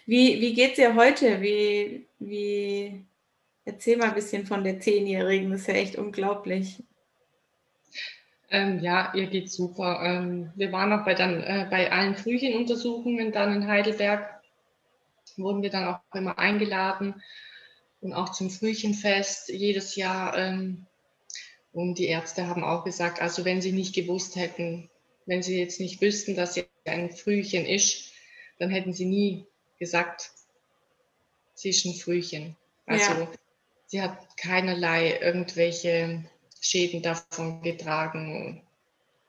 [0.05, 1.41] Wie, wie geht es dir heute?
[1.43, 3.05] Wie, wie,
[3.65, 6.83] erzähl mal ein bisschen von der Zehnjährigen, das ist ja echt unglaublich.
[8.51, 10.01] Ähm, ja, ihr geht super.
[10.03, 14.41] Ähm, wir waren auch bei, dann, äh, bei allen Frühchenuntersuchungen dann in Heidelberg,
[15.37, 17.23] wurden wir dann auch immer eingeladen
[18.01, 20.37] und auch zum Frühchenfest jedes Jahr.
[20.39, 20.87] Ähm,
[21.73, 24.89] und die Ärzte haben auch gesagt, also wenn sie nicht gewusst hätten,
[25.27, 28.13] wenn sie jetzt nicht wüssten, dass sie ein Frühchen ist,
[28.59, 29.47] dann hätten sie nie
[29.79, 30.31] gesagt,
[31.55, 32.57] sie ist ein Frühchen.
[32.87, 33.29] Also ja.
[33.87, 36.25] sie hat keinerlei irgendwelche
[36.67, 38.63] Schäden davon getragen.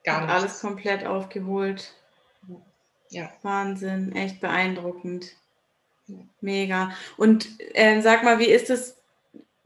[0.03, 0.33] Gar nicht.
[0.33, 1.93] Alles komplett aufgeholt.
[3.09, 3.31] Ja.
[3.41, 5.35] Wahnsinn, echt beeindruckend.
[6.41, 6.91] Mega.
[7.17, 8.97] Und äh, sag mal, wie ist es?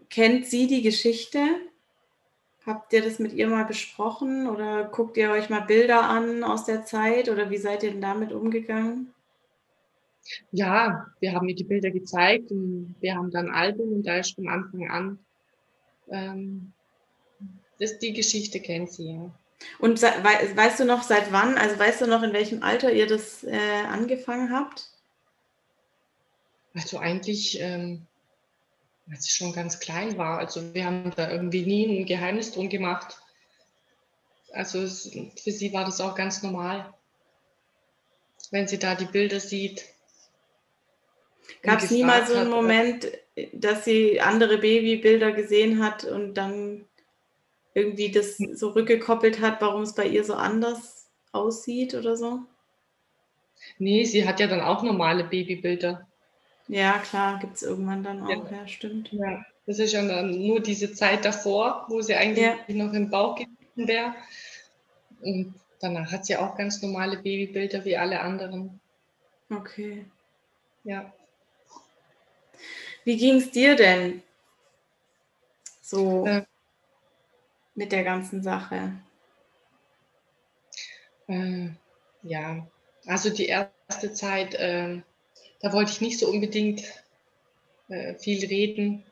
[0.09, 1.39] Kennt sie die Geschichte?
[2.65, 6.65] Habt ihr das mit ihr mal besprochen oder guckt ihr euch mal Bilder an aus
[6.65, 9.13] der Zeit oder wie seid ihr denn damit umgegangen?
[10.51, 14.17] Ja, wir haben ihr die Bilder gezeigt und wir haben dann ein Album und da
[14.17, 15.19] ist von Anfang an
[16.09, 16.73] ähm,
[17.81, 19.31] das, die Geschichte kennt sie, ja.
[19.79, 23.43] Und weißt du noch, seit wann, also weißt du noch, in welchem Alter ihr das
[23.43, 24.89] äh, angefangen habt?
[26.73, 28.07] Also eigentlich, ähm,
[29.09, 32.69] als ich schon ganz klein war, also wir haben da irgendwie nie ein Geheimnis drum
[32.69, 33.19] gemacht.
[34.51, 35.11] Also es,
[35.43, 36.93] für sie war das auch ganz normal,
[38.51, 39.85] wenn sie da die Bilder sieht.
[41.61, 43.11] Gab es niemals so einen Moment,
[43.53, 46.85] dass sie andere Babybilder gesehen hat und dann
[47.73, 52.39] irgendwie das so rückgekoppelt hat, warum es bei ihr so anders aussieht oder so?
[53.77, 56.07] Nee, sie hat ja dann auch normale Babybilder.
[56.67, 59.11] Ja, klar, gibt es irgendwann dann auch, ja, ja stimmt.
[59.11, 62.57] Ja, das ist ja dann nur diese Zeit davor, wo sie eigentlich ja.
[62.67, 64.15] noch im Bauch gewesen wäre.
[65.21, 68.79] Und danach hat sie auch ganz normale Babybilder wie alle anderen.
[69.49, 70.05] Okay.
[70.83, 71.13] Ja.
[73.03, 74.23] Wie ging es dir denn
[75.81, 76.43] so äh,
[77.75, 78.93] mit der ganzen Sache?
[81.27, 81.69] Äh,
[82.23, 82.67] ja,
[83.05, 85.01] also die erste Zeit, äh,
[85.61, 86.83] da wollte ich nicht so unbedingt
[87.89, 89.03] äh, viel reden,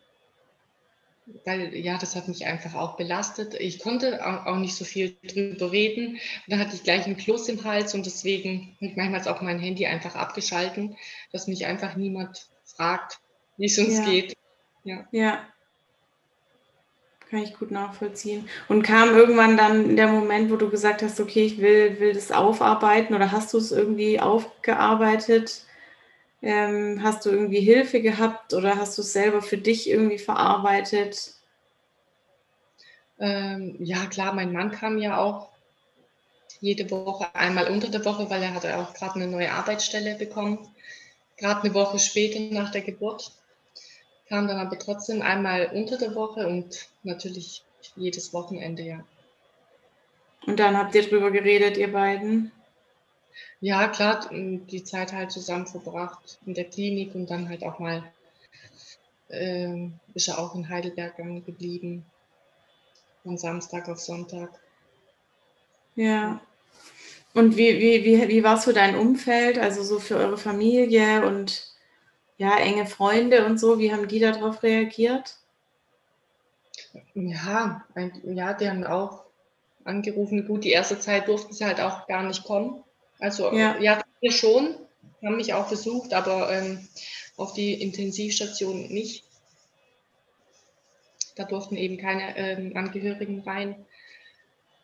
[1.46, 3.54] weil ja, das hat mich einfach auch belastet.
[3.54, 6.14] Ich konnte auch nicht so viel drüber reden.
[6.14, 9.42] Und dann hatte ich gleich einen Kloß im Hals und deswegen habe ich manchmal auch
[9.42, 10.98] mein Handy einfach abgeschalten,
[11.32, 13.20] dass mich einfach niemand fragt,
[13.58, 14.06] wie es uns ja.
[14.06, 14.38] geht.
[14.84, 15.08] Ja.
[15.12, 15.48] ja.
[17.30, 18.50] Kann ich gut nachvollziehen.
[18.68, 22.32] Und kam irgendwann dann der Moment, wo du gesagt hast, okay, ich will, will das
[22.32, 25.64] aufarbeiten oder hast du es irgendwie aufgearbeitet?
[26.42, 31.34] Ähm, hast du irgendwie Hilfe gehabt oder hast du es selber für dich irgendwie verarbeitet?
[33.20, 35.50] Ähm, ja, klar, mein Mann kam ja auch
[36.62, 40.68] jede Woche, einmal unter der Woche, weil er hatte auch gerade eine neue Arbeitsstelle bekommen.
[41.38, 43.34] Gerade eine Woche später nach der Geburt
[44.30, 47.64] kam dann aber trotzdem einmal unter der Woche und natürlich
[47.96, 49.04] jedes Wochenende, ja.
[50.46, 52.52] Und dann habt ihr drüber geredet, ihr beiden?
[53.60, 58.04] Ja, klar, die Zeit halt zusammen verbracht in der Klinik und dann halt auch mal
[59.30, 62.06] äh, ist er auch in Heidelberg geblieben.
[63.24, 64.50] Von Samstag auf Sonntag.
[65.96, 66.40] Ja.
[67.34, 71.26] Und wie, wie, wie, wie war es für dein Umfeld, also so für eure Familie
[71.26, 71.70] und
[72.40, 75.36] ja, enge Freunde und so, wie haben die darauf reagiert?
[77.14, 77.86] Ja,
[78.24, 79.26] ja, die haben auch
[79.84, 80.48] angerufen.
[80.48, 82.82] Gut, die erste Zeit durften sie halt auch gar nicht kommen.
[83.20, 84.76] Also ja, ja schon,
[85.22, 86.88] haben mich auch besucht, aber ähm,
[87.36, 89.26] auf die Intensivstation nicht.
[91.36, 93.86] Da durften eben keine ähm, Angehörigen rein,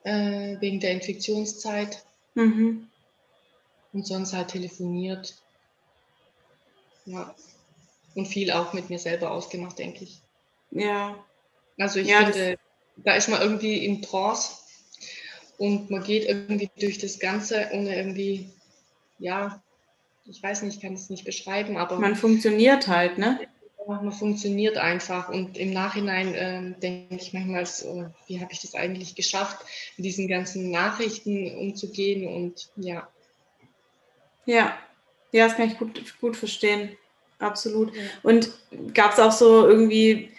[0.03, 2.03] äh, wegen der Infektionszeit.
[2.33, 2.89] Mhm.
[3.93, 5.35] Und sonst halt telefoniert.
[7.05, 7.33] Ja.
[8.15, 10.21] Und viel auch mit mir selber ausgemacht, denke ich.
[10.71, 11.15] Ja.
[11.77, 12.57] Also ich ja, finde,
[12.97, 14.53] da ist man irgendwie in Trance
[15.57, 18.49] und man geht irgendwie durch das Ganze ohne irgendwie,
[19.19, 19.61] ja,
[20.25, 21.99] ich weiß nicht, ich kann es nicht beschreiben, aber.
[21.99, 23.39] Man funktioniert halt, ne?
[23.87, 28.73] Man funktioniert einfach und im Nachhinein äh, denke ich manchmal, so, wie habe ich das
[28.73, 29.63] eigentlich geschafft,
[29.95, 33.07] mit diesen ganzen Nachrichten umzugehen und ja.
[34.47, 34.75] Ja,
[35.35, 36.97] ja, das kann ich gut, gut verstehen.
[37.39, 37.91] Absolut.
[38.23, 38.51] Und
[38.93, 40.31] gab es auch so irgendwie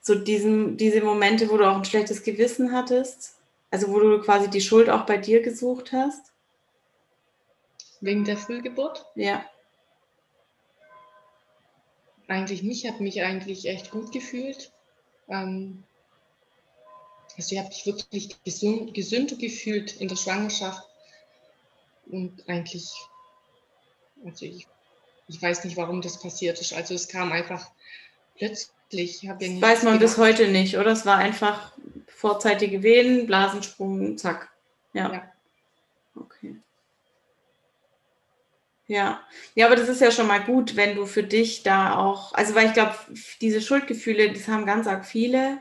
[0.00, 3.34] so diesen, diese Momente, wo du auch ein schlechtes Gewissen hattest?
[3.72, 6.32] Also wo du quasi die Schuld auch bei dir gesucht hast?
[8.00, 9.04] Wegen der Frühgeburt?
[9.16, 9.44] Ja.
[12.28, 12.84] Eigentlich nicht.
[12.84, 14.70] Ich habe mich eigentlich echt gut gefühlt.
[15.28, 15.82] Ähm,
[17.36, 20.88] also ich habe mich wirklich gesund, gesünder gefühlt in der Schwangerschaft.
[22.06, 22.94] Und eigentlich
[24.24, 24.66] also ich,
[25.28, 26.72] ich weiß nicht, warum das passiert ist.
[26.72, 27.70] Also es kam einfach
[28.36, 29.22] plötzlich.
[29.22, 30.00] Ja weiß man gedacht.
[30.00, 30.92] bis heute nicht, oder?
[30.92, 31.72] Es war einfach
[32.06, 34.50] vorzeitige Wehen, Blasensprung, zack.
[34.92, 35.12] Ja.
[35.12, 35.32] ja.
[36.14, 36.56] Okay.
[38.86, 39.22] Ja,
[39.54, 42.54] ja, aber das ist ja schon mal gut, wenn du für dich da auch, also
[42.54, 42.94] weil ich glaube,
[43.40, 45.58] diese Schuldgefühle, das haben ganz arg viele.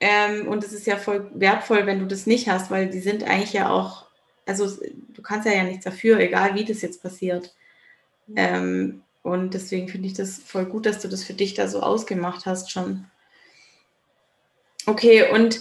[0.00, 3.24] Ähm, und es ist ja voll wertvoll, wenn du das nicht hast, weil die sind
[3.24, 4.07] eigentlich ja auch
[4.48, 4.68] also
[5.14, 7.54] du kannst ja, ja nichts dafür, egal wie das jetzt passiert.
[8.34, 11.80] Ähm, und deswegen finde ich das voll gut, dass du das für dich da so
[11.80, 13.06] ausgemacht hast schon.
[14.86, 15.60] Okay, und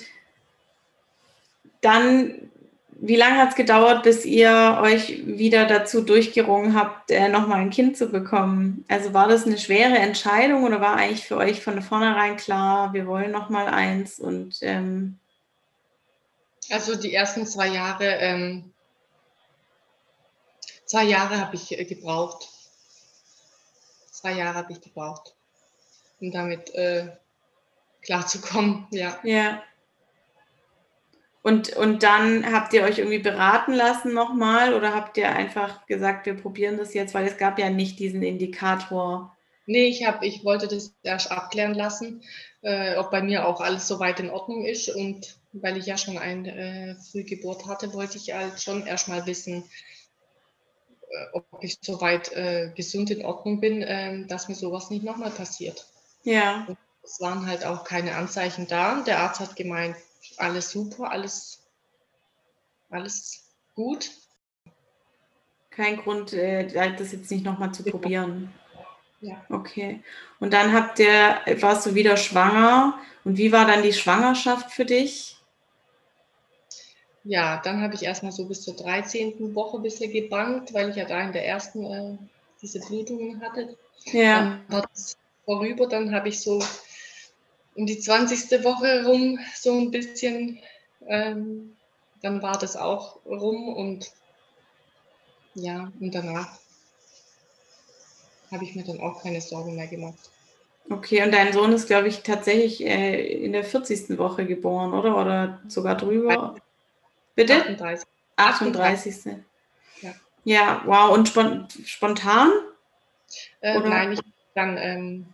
[1.82, 2.50] dann,
[2.92, 7.70] wie lange hat es gedauert, bis ihr euch wieder dazu durchgerungen habt, äh, nochmal ein
[7.70, 8.86] Kind zu bekommen?
[8.88, 13.06] Also war das eine schwere Entscheidung oder war eigentlich für euch von vornherein klar, wir
[13.06, 15.20] wollen nochmal eins und ähm
[16.70, 18.74] also die ersten zwei Jahre ähm,
[20.88, 22.48] Zwei Jahre habe ich äh, gebraucht.
[24.12, 25.36] Zwei Jahre habe ich gebraucht,
[26.20, 27.10] um damit äh,
[28.02, 29.20] klarzukommen, ja.
[29.24, 29.62] Ja.
[31.44, 36.26] Und, und dann habt ihr euch irgendwie beraten lassen nochmal oder habt ihr einfach gesagt,
[36.26, 39.38] wir probieren das jetzt, weil es gab ja nicht diesen Indikator
[39.70, 42.24] Nee, ich, hab, ich wollte das erst abklären lassen,
[42.62, 44.88] äh, ob bei mir auch alles soweit in Ordnung ist.
[44.88, 49.66] Und weil ich ja schon eine äh, Frühgeburt hatte, wollte ich halt schon erstmal wissen,
[51.34, 55.86] ob ich soweit äh, gesund in Ordnung bin, äh, dass mir sowas nicht nochmal passiert.
[56.24, 56.66] Ja.
[56.68, 59.02] Und es waren halt auch keine Anzeichen da.
[59.02, 59.96] Der Arzt hat gemeint,
[60.38, 61.64] alles super, alles,
[62.90, 63.44] alles
[63.76, 64.12] gut.
[65.70, 68.54] Kein Grund, äh, das jetzt nicht nochmal zu probieren.
[69.22, 69.44] Ja.
[69.50, 70.04] Okay.
[70.40, 73.00] Und dann habt ihr, warst du wieder schwanger.
[73.24, 75.37] Und wie war dann die Schwangerschaft für dich?
[77.28, 79.54] Ja, dann habe ich erstmal so bis zur 13.
[79.54, 82.18] Woche ein bisschen gebankt, weil ich ja da in der ersten äh,
[82.62, 83.76] diese Blutungen hatte.
[84.06, 84.40] Ja.
[84.40, 86.64] Dann war es vorüber, dann habe ich so
[87.76, 88.64] um die 20.
[88.64, 90.60] Woche rum so ein bisschen,
[91.06, 91.76] ähm,
[92.22, 94.10] dann war das auch rum und
[95.54, 96.60] ja, und danach
[98.52, 100.30] habe ich mir dann auch keine Sorgen mehr gemacht.
[100.90, 104.18] Okay, und dein Sohn ist, glaube ich, tatsächlich äh, in der 40.
[104.18, 105.18] Woche geboren, oder?
[105.18, 106.56] Oder sogar drüber?
[107.38, 107.54] Bitte?
[107.54, 108.08] 38.
[108.36, 109.26] 38.
[110.02, 110.14] Ja.
[110.44, 111.16] Ja, wow.
[111.16, 112.52] Und spon spontan?
[113.62, 114.20] Äh, nein, ich
[114.56, 115.26] dann, ähm,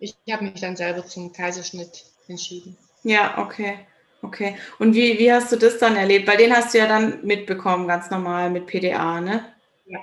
[0.00, 2.78] ich habe mich dann selber zum Kaiserschnitt entschieden.
[3.02, 3.80] Ja, okay.
[4.22, 4.56] Okay.
[4.78, 6.26] Und wie, wie hast du das dann erlebt?
[6.26, 9.44] Weil den hast du ja dann mitbekommen, ganz normal mit PDA, ne?
[9.84, 10.00] Ja.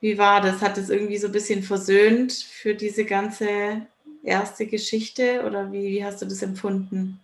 [0.00, 0.62] Wie war das?
[0.62, 3.86] Hat es irgendwie so ein bisschen versöhnt für diese ganze
[4.22, 7.20] erste Geschichte oder wie, wie hast du das empfunden?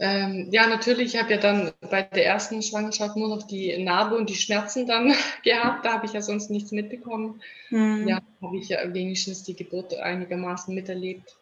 [0.00, 4.16] Ähm, ja, natürlich, ich habe ja dann bei der ersten Schwangerschaft nur noch die Narbe
[4.16, 5.84] und die Schmerzen dann gehabt.
[5.84, 7.40] Da habe ich ja sonst nichts mitbekommen.
[7.68, 8.08] Hm.
[8.08, 11.36] Ja, habe ich ja wenigstens die Geburt einigermaßen miterlebt.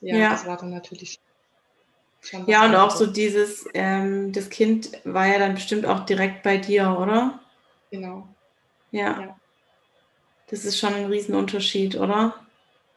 [0.00, 0.30] Ja, Ja.
[0.30, 1.18] das war dann natürlich
[2.22, 6.42] schon Ja, und auch so dieses, ähm, das Kind war ja dann bestimmt auch direkt
[6.42, 7.40] bei dir, oder?
[7.90, 8.26] Genau.
[8.90, 9.20] Ja.
[9.20, 9.36] Ja.
[10.48, 12.34] Das ist schon ein Riesenunterschied, oder?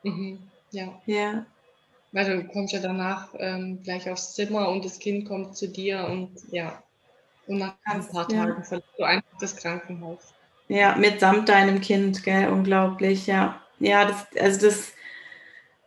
[0.03, 0.39] Mhm.
[0.71, 1.45] Ja, Ja.
[2.15, 6.07] Weil du kommst ja danach ähm, gleich aufs Zimmer und das Kind kommt zu dir
[6.09, 6.81] und ja,
[7.45, 8.45] und nach ein paar ja.
[8.45, 10.33] Tagen verlässt du einfach das Krankenhaus.
[10.69, 12.47] Ja, mitsamt deinem Kind, gell?
[12.49, 13.61] Unglaublich, ja.
[13.79, 14.93] Ja, das, also das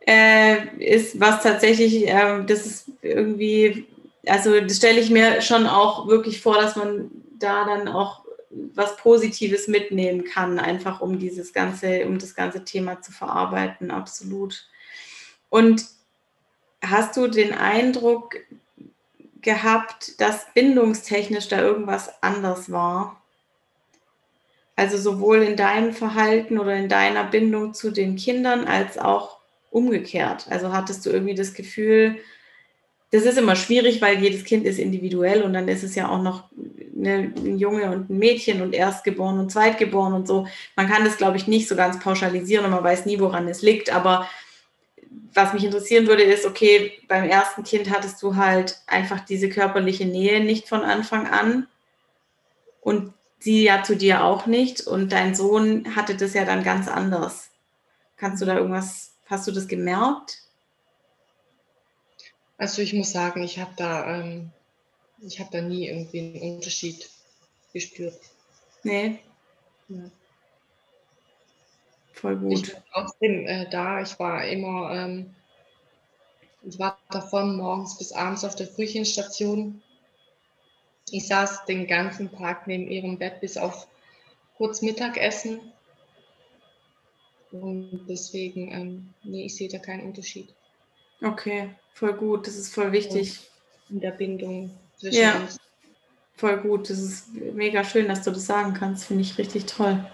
[0.07, 3.87] äh, ist was tatsächlich, ähm, das ist irgendwie,
[4.27, 8.27] also das stelle ich mir schon auch wirklich vor, dass man da dann auch
[8.75, 14.67] was Positives mitnehmen kann, einfach um dieses ganze, um das ganze Thema zu verarbeiten, absolut.
[15.49, 15.98] Und
[16.83, 18.37] hast du den Eindruck
[19.41, 23.21] gehabt, dass bindungstechnisch da irgendwas anders war?
[24.77, 29.39] Also sowohl in deinem Verhalten oder in deiner Bindung zu den Kindern als auch
[29.71, 30.47] umgekehrt.
[30.51, 32.17] Also hattest du irgendwie das Gefühl,
[33.11, 36.23] das ist immer schwierig, weil jedes Kind ist individuell und dann ist es ja auch
[36.23, 36.45] noch
[36.97, 40.47] eine, ein Junge und ein Mädchen und Erstgeboren und Zweitgeboren und so.
[40.77, 43.63] Man kann das, glaube ich, nicht so ganz pauschalisieren und man weiß nie, woran es
[43.63, 43.95] liegt.
[43.95, 44.29] Aber
[45.35, 50.07] was mich interessieren würde, ist, okay, beim ersten Kind hattest du halt einfach diese körperliche
[50.07, 51.67] Nähe nicht von Anfang an
[52.81, 56.89] und sie ja zu dir auch nicht und dein Sohn hatte das ja dann ganz
[56.89, 57.51] anders.
[58.17, 60.39] Kannst du da irgendwas, hast du das gemerkt?
[62.57, 64.51] Also ich muss sagen, ich habe da, ähm,
[65.21, 67.09] ich habe da nie irgendwie einen Unterschied
[67.73, 68.19] gespürt.
[68.83, 69.21] Nee,
[69.89, 70.11] Ja.
[72.19, 72.75] Voll Ich gut.
[72.75, 74.03] war trotzdem äh, da.
[74.03, 75.35] Ich war immer, ähm,
[76.63, 79.83] ich war davon morgens bis abends auf der Frühchenstation.
[81.11, 83.87] Ich saß den ganzen Tag neben ihrem Bett bis auf
[84.57, 85.61] kurz Mittagessen.
[87.51, 90.55] Und deswegen, ähm, nee, ich sehe da keinen Unterschied
[91.23, 92.47] Okay, voll gut.
[92.47, 93.41] Das ist voll wichtig.
[93.91, 95.37] in der Bindung zwischen Ja.
[95.41, 95.59] uns.
[96.37, 96.91] Voll gut.
[96.91, 99.07] Das ist mega schön, dass du das sagen kannst.
[99.07, 100.05] Finde ich richtig toll.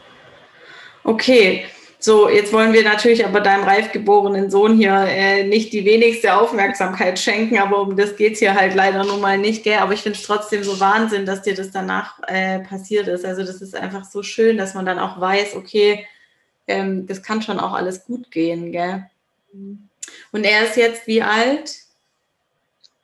[1.03, 1.67] Okay,
[2.05, 6.37] so, jetzt wollen wir natürlich aber deinem reif geborenen Sohn hier äh, nicht die wenigste
[6.37, 9.79] Aufmerksamkeit schenken, aber um das geht es hier halt leider nun mal nicht, gell?
[9.79, 13.25] Aber ich finde es trotzdem so Wahnsinn, dass dir das danach äh, passiert ist.
[13.25, 16.07] Also das ist einfach so schön, dass man dann auch weiß, okay,
[16.67, 19.09] ähm, das kann schon auch alles gut gehen, gell?
[20.31, 21.75] Und er ist jetzt wie alt?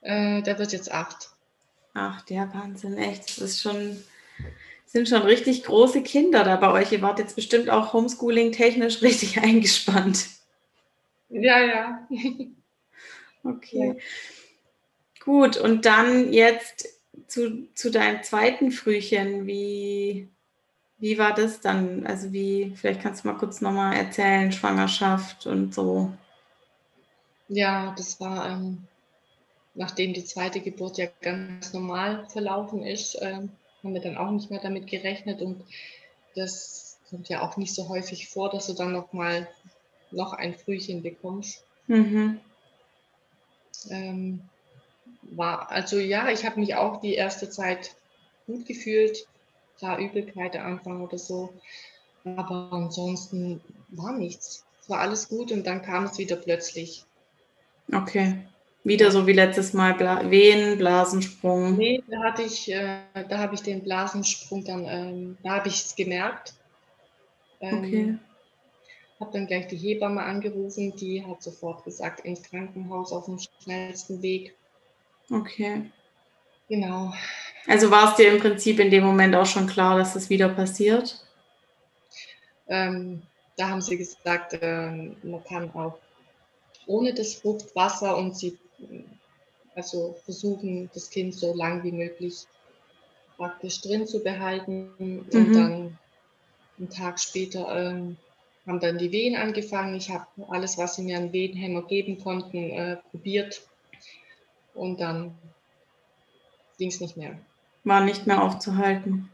[0.01, 1.31] Äh, der wird jetzt acht.
[1.95, 3.41] Ach, der Wahnsinn, echt.
[3.41, 4.03] Das ist schon,
[4.91, 6.91] sind schon richtig große Kinder da bei euch.
[6.91, 10.27] Ihr wart jetzt bestimmt auch Homeschooling-technisch richtig eingespannt.
[11.29, 12.07] Ja, ja.
[13.43, 13.97] Okay.
[15.23, 16.89] Gut, und dann jetzt
[17.27, 19.47] zu, zu deinem zweiten Frühchen.
[19.47, 20.27] Wie,
[20.97, 22.05] wie war das dann?
[22.05, 26.11] Also wie, vielleicht kannst du mal kurz nochmal erzählen, Schwangerschaft und so.
[27.47, 28.83] Ja, das war, ähm,
[29.73, 33.51] nachdem die zweite Geburt ja ganz normal verlaufen ist, ähm,
[33.83, 35.63] haben wir dann auch nicht mehr damit gerechnet und
[36.35, 39.47] das kommt ja auch nicht so häufig vor, dass du dann noch mal
[40.11, 41.63] noch ein Frühchen bekommst.
[41.87, 42.39] Mhm.
[43.89, 44.41] Ähm,
[45.23, 47.95] war, also ja, ich habe mich auch die erste Zeit
[48.45, 49.27] gut gefühlt.
[49.77, 51.53] Klar, Übelkeit am Anfang oder so.
[52.23, 54.65] Aber ansonsten war nichts.
[54.81, 57.05] Es war alles gut und dann kam es wieder plötzlich.
[57.91, 58.45] Okay.
[58.83, 61.77] Wieder so wie letztes Mal Bla Wehen, Blasensprung.
[61.77, 65.85] Nee, da hatte ich, äh, da habe ich den Blasensprung dann, ähm, da habe ich
[65.85, 66.55] es gemerkt.
[67.59, 68.17] Ähm, okay.
[69.19, 74.21] Habe dann gleich die Hebamme angerufen, die hat sofort gesagt, ins Krankenhaus auf dem schnellsten
[74.23, 74.55] Weg.
[75.29, 75.91] Okay.
[76.67, 77.13] Genau.
[77.67, 80.49] Also war es dir im Prinzip in dem Moment auch schon klar, dass das wieder
[80.49, 81.23] passiert?
[82.67, 83.21] Ähm,
[83.57, 85.99] da haben sie gesagt, äh, man kann auch
[86.87, 88.57] ohne das Fruchtwasser und sie
[89.75, 92.45] also versuchen, das Kind so lang wie möglich
[93.37, 94.91] praktisch drin zu behalten.
[94.97, 95.25] Mhm.
[95.31, 95.97] Und dann
[96.77, 98.17] einen Tag später ähm,
[98.67, 99.95] haben dann die Wehen angefangen.
[99.95, 103.61] Ich habe alles, was sie mir an Wehenhämmer geben konnten, äh, probiert.
[104.73, 105.35] Und dann
[106.77, 107.37] ging es nicht mehr.
[107.83, 109.29] War nicht mehr aufzuhalten.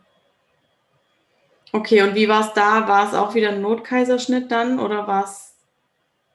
[1.73, 2.87] Okay, und wie war es da?
[2.87, 5.53] War es auch wieder ein Notkaiserschnitt dann oder war's,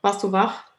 [0.03, 0.72] warst du wach?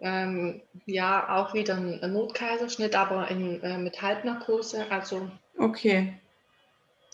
[0.00, 4.90] Ähm, ja, auch wieder ein Notkaiserschnitt, aber in, äh, mit Halbnarkose.
[4.90, 6.20] Also okay.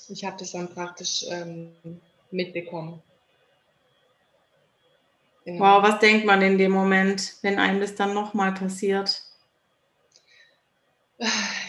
[0.08, 1.72] Ich habe das dann praktisch ähm,
[2.30, 3.02] mitbekommen.
[5.44, 5.64] Genau.
[5.64, 9.22] Wow, was denkt man in dem Moment, wenn einem das dann nochmal passiert?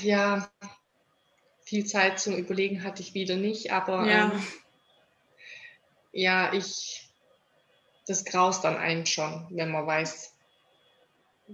[0.01, 0.49] Ja,
[1.63, 4.43] viel Zeit zum Überlegen hatte ich wieder nicht, aber ja, ähm,
[6.11, 7.09] ja ich,
[8.07, 10.32] das graust dann einen schon, wenn man weiß,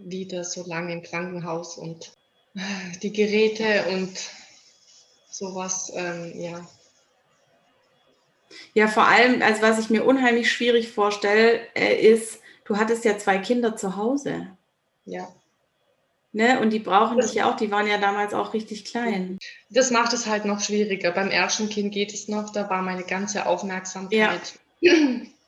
[0.06, 2.12] wie das so lange im Krankenhaus und
[3.02, 4.18] die Geräte und
[5.30, 6.68] sowas, ähm, ja.
[8.74, 13.18] Ja, vor allem, also was ich mir unheimlich schwierig vorstelle, äh, ist, du hattest ja
[13.18, 14.48] zwei Kinder zu Hause.
[15.06, 15.28] Ja.
[16.32, 16.60] Ne?
[16.60, 19.38] Und die brauchen das, dich ja auch, die waren ja damals auch richtig klein.
[19.70, 21.12] Das macht es halt noch schwieriger.
[21.12, 24.94] Beim ersten Kind geht es noch, da war meine ganze Aufmerksamkeit ja.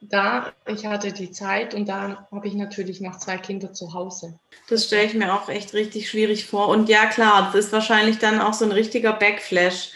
[0.00, 0.52] da.
[0.66, 4.38] Ich hatte die Zeit und da habe ich natürlich noch zwei Kinder zu Hause.
[4.68, 6.68] Das stelle ich mir auch echt richtig schwierig vor.
[6.68, 9.90] Und ja, klar, das ist wahrscheinlich dann auch so ein richtiger Backflash.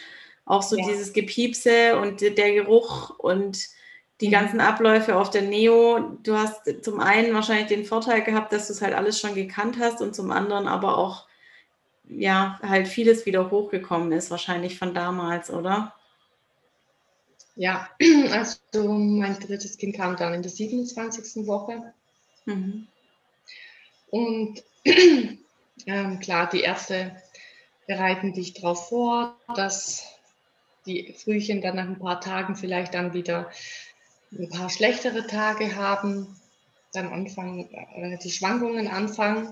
[0.46, 0.86] Auch so ja.
[0.86, 3.58] dieses Gepiepse und der Geruch und
[4.20, 4.32] die mhm.
[4.32, 8.74] ganzen Abläufe auf der Neo, du hast zum einen wahrscheinlich den Vorteil gehabt, dass du
[8.74, 11.26] es halt alles schon gekannt hast und zum anderen aber auch,
[12.06, 15.94] ja, halt vieles wieder hochgekommen ist, wahrscheinlich von damals, oder?
[17.56, 17.88] Ja,
[18.32, 18.58] also
[18.92, 21.46] mein drittes Kind kam dann in der 27.
[21.46, 21.94] Woche.
[22.46, 22.88] Mhm.
[24.10, 24.62] Und
[25.86, 27.16] ähm, klar, die Ärzte
[27.86, 30.04] bereiten dich darauf vor, dass
[30.86, 33.50] die Frühchen dann nach ein paar Tagen vielleicht dann wieder
[34.32, 36.36] ein paar schlechtere Tage haben,
[36.92, 39.48] dann anfangen, äh, die Schwankungen anfangen.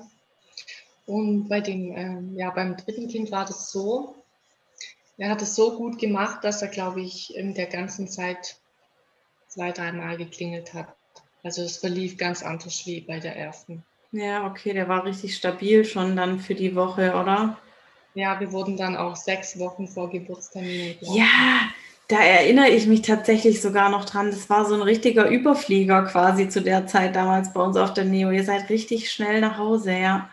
[1.06, 4.21] Und bei dem, äh, ja, beim dritten Kind war das so,
[5.18, 8.56] er hat es so gut gemacht, dass er, glaube ich, in der ganzen Zeit
[9.48, 10.94] zwei, dreimal geklingelt hat.
[11.42, 13.84] Also es verlief ganz anders wie bei der ersten.
[14.12, 17.58] Ja, okay, der war richtig stabil schon dann für die Woche, oder?
[18.14, 20.96] Ja, wir wurden dann auch sechs Wochen vor Geburtstermin.
[21.00, 21.70] Ja,
[22.08, 24.30] da erinnere ich mich tatsächlich sogar noch dran.
[24.30, 28.04] Das war so ein richtiger Überflieger quasi zu der Zeit damals bei uns auf der
[28.04, 28.30] Neo.
[28.30, 30.28] Ihr seid richtig schnell nach Hause, ja.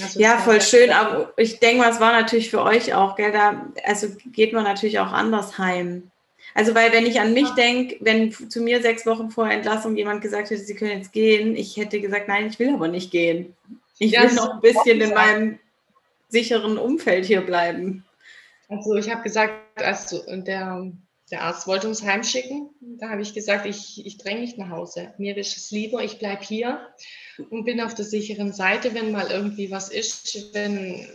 [0.00, 0.90] Also ja, voll schön.
[0.90, 3.32] Aber ich denke mal, es war natürlich für euch auch, gell?
[3.32, 6.10] Da, also geht man natürlich auch anders heim.
[6.54, 10.20] Also, weil wenn ich an mich denke, wenn zu mir sechs Wochen vor Entlassung jemand
[10.20, 13.54] gesagt hätte, sie können jetzt gehen, ich hätte gesagt, nein, ich will aber nicht gehen.
[13.98, 15.58] Ich ja, will noch ein bisschen in meinem
[16.28, 18.04] sicheren Umfeld hier bleiben.
[18.68, 20.90] Also ich habe gesagt, also der,
[21.32, 22.68] der Arzt wollte uns heimschicken.
[22.80, 25.14] Da habe ich gesagt, ich, ich dränge nicht nach Hause.
[25.16, 26.86] Mir ist es lieber, ich bleibe hier
[27.50, 31.08] und bin auf der sicheren Seite, wenn mal irgendwie was ist, wenn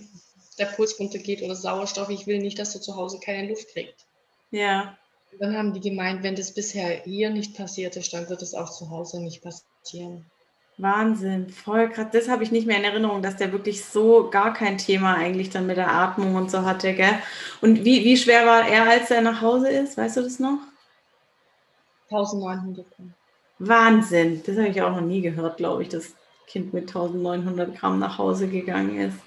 [0.57, 2.09] der Puls runtergeht oder Sauerstoff.
[2.09, 4.07] Ich will nicht, dass er zu Hause keine Luft kriegt.
[4.49, 4.97] Ja.
[5.39, 8.71] Dann haben die gemeint, wenn das bisher hier nicht passiert ist, dann wird es auch
[8.71, 10.25] zu Hause nicht passieren.
[10.77, 12.07] Wahnsinn, voll krass.
[12.11, 15.49] Das habe ich nicht mehr in Erinnerung, dass der wirklich so gar kein Thema eigentlich
[15.49, 17.17] dann mit der Atmung und so hatte, gell?
[17.61, 19.97] Und wie, wie schwer war er, als er nach Hause ist?
[19.97, 20.59] Weißt du das noch?
[22.11, 23.13] 1900 Gramm.
[23.59, 26.13] Wahnsinn, das habe ich auch noch nie gehört, glaube ich, dass
[26.45, 29.17] Kind mit 1900 Gramm nach Hause gegangen ist.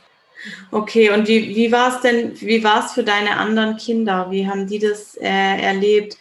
[0.71, 4.31] Okay, und wie, wie war es denn, wie war es für deine anderen Kinder?
[4.31, 6.17] Wie haben die das äh, erlebt,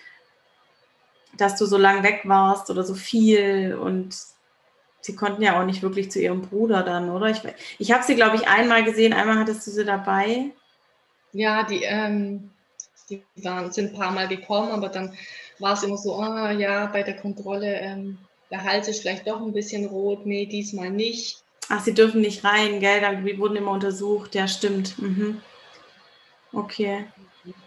[1.38, 4.16] dass du so lange weg warst oder so viel und
[5.02, 7.30] sie konnten ja auch nicht wirklich zu ihrem Bruder dann, oder?
[7.30, 7.42] Ich,
[7.78, 10.52] ich habe sie, glaube ich, einmal gesehen, einmal hattest du sie dabei.
[11.34, 12.52] Ja, die, ähm,
[13.10, 15.18] Die waren, sind ein paar Mal gekommen, aber dann
[15.58, 18.20] war es immer so, ah ja, bei der Kontrolle, ähm,
[18.52, 21.44] der Hals ist vielleicht doch ein bisschen rot, nee, diesmal nicht.
[21.70, 23.02] Ach, sie dürfen nicht rein, gell?
[23.02, 24.98] Da wurden immer untersucht, ja, stimmt.
[25.00, 25.42] Mhm.
[26.54, 27.06] Okay.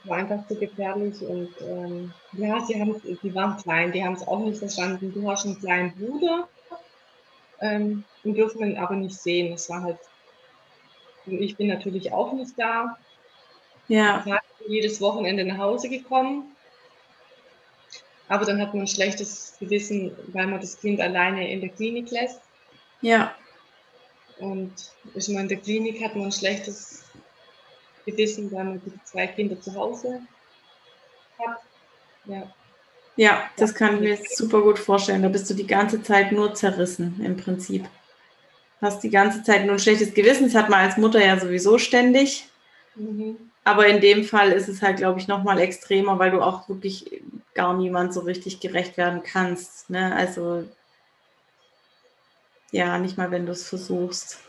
[0.05, 4.27] War einfach zu gefährlich und ähm, ja, sie haben, die waren klein, die haben es
[4.27, 5.13] auch nicht verstanden.
[5.13, 6.49] Du hast einen kleinen Bruder
[7.63, 9.53] ähm, und dürfen ihn aber nicht sehen.
[9.53, 9.99] Das war halt,
[11.25, 12.99] ich bin natürlich auch nicht da.
[13.89, 14.19] Ja.
[14.19, 14.39] Ich bin
[14.69, 16.55] jedes Wochenende nach Hause gekommen.
[18.29, 22.11] Aber dann hat man ein schlechtes Gewissen, weil man das Kind alleine in der Klinik
[22.11, 22.41] lässt.
[23.01, 23.35] Ja.
[24.39, 24.73] Und
[25.15, 27.05] ist man in der Klinik, hat man ein schlechtes
[28.07, 30.23] Gewissen, weil man die zwei Kinder zu Hause
[31.39, 31.59] hat.
[32.25, 32.53] Ja.
[33.17, 35.23] Ja, das kann ich mir super gut vorstellen.
[35.23, 37.87] Da bist du die ganze Zeit nur zerrissen im Prinzip.
[38.81, 40.45] Hast die ganze Zeit nur ein schlechtes Gewissen.
[40.45, 42.49] Das hat man als Mutter ja sowieso ständig.
[42.95, 43.37] Mhm.
[43.65, 47.23] Aber in dem Fall ist es halt, glaube ich, nochmal extremer, weil du auch wirklich
[47.55, 49.89] gar niemand so richtig gerecht werden kannst.
[49.91, 50.15] Ne?
[50.17, 50.65] Also
[52.73, 54.41] ja, nicht mal, wenn du es versuchst.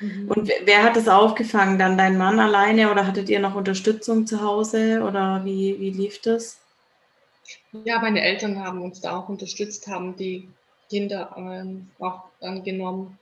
[0.00, 0.28] Mhm.
[0.28, 1.78] Und wer hat es aufgefangen?
[1.78, 6.22] Dann dein Mann alleine oder hattet ihr noch Unterstützung zu Hause oder wie, wie lief
[6.22, 6.58] das?
[7.84, 10.48] Ja, meine Eltern haben uns da auch unterstützt, haben die
[10.88, 13.18] Kinder ähm, auch angenommen.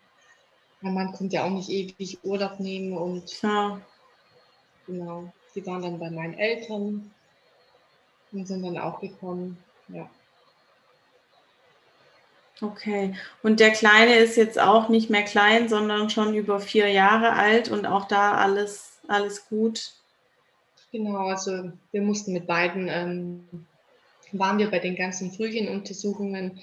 [0.81, 3.81] Mein Mann konnte ja auch nicht ewig Urlaub nehmen und ja.
[4.87, 7.11] genau, sie waren dann bei meinen Eltern
[8.33, 9.57] und sind dann auch gekommen.
[9.89, 10.09] Ja.
[12.61, 13.16] Okay.
[13.43, 17.70] Und der Kleine ist jetzt auch nicht mehr klein, sondern schon über vier Jahre alt
[17.70, 19.93] und auch da alles, alles gut.
[20.93, 23.66] Genau, also wir mussten mit beiden, ähm,
[24.39, 26.61] waren wir bei den ganzen Frühchenuntersuchungen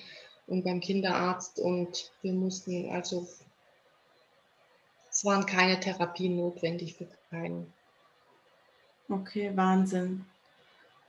[0.47, 3.27] und beim Kinderarzt und wir mussten, also
[5.09, 7.71] es waren keine Therapien notwendig für keinen.
[9.09, 10.25] Okay, Wahnsinn.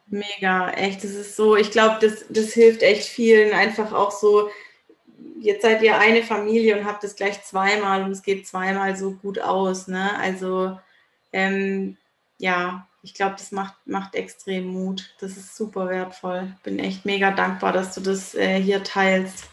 [0.06, 1.04] Mega, echt.
[1.04, 4.50] Das ist so, ich glaube, das, das hilft echt vielen, einfach auch so
[5.42, 9.12] jetzt seid ihr eine Familie und habt es gleich zweimal und es geht zweimal so
[9.12, 9.88] gut aus.
[9.88, 10.16] Ne?
[10.18, 10.78] Also
[11.32, 11.96] ähm,
[12.38, 15.14] ja, ich glaube, das macht, macht extrem Mut.
[15.20, 16.54] Das ist super wertvoll.
[16.62, 19.44] Bin echt mega dankbar, dass du das äh, hier teilst.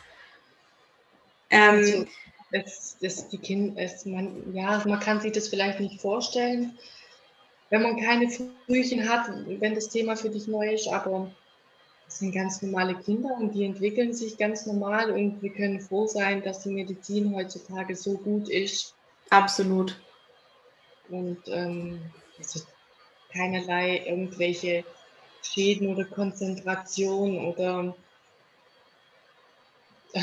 [1.49, 2.05] Ähm, also,
[2.51, 6.77] das, das, die kind, es, man, ja, man kann sich das vielleicht nicht vorstellen,
[7.69, 8.29] wenn man keine
[8.65, 11.31] Frühchen hat, wenn das Thema für dich neu ist, aber
[12.05, 16.07] das sind ganz normale Kinder und die entwickeln sich ganz normal und wir können froh
[16.07, 18.95] sein, dass die Medizin heutzutage so gut ist.
[19.29, 19.99] Absolut.
[21.09, 22.01] Und ähm,
[22.39, 22.61] also
[23.31, 24.83] keinerlei irgendwelche
[25.41, 27.95] Schäden oder Konzentration oder
[30.13, 30.21] äh,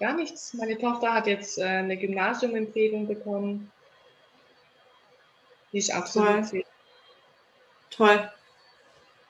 [0.00, 0.54] gar nichts.
[0.54, 3.70] Meine Tochter hat jetzt äh, eine Gymnasiumempfehlung bekommen.
[5.72, 6.64] Die ist absolut Toll.
[7.90, 8.30] Toll.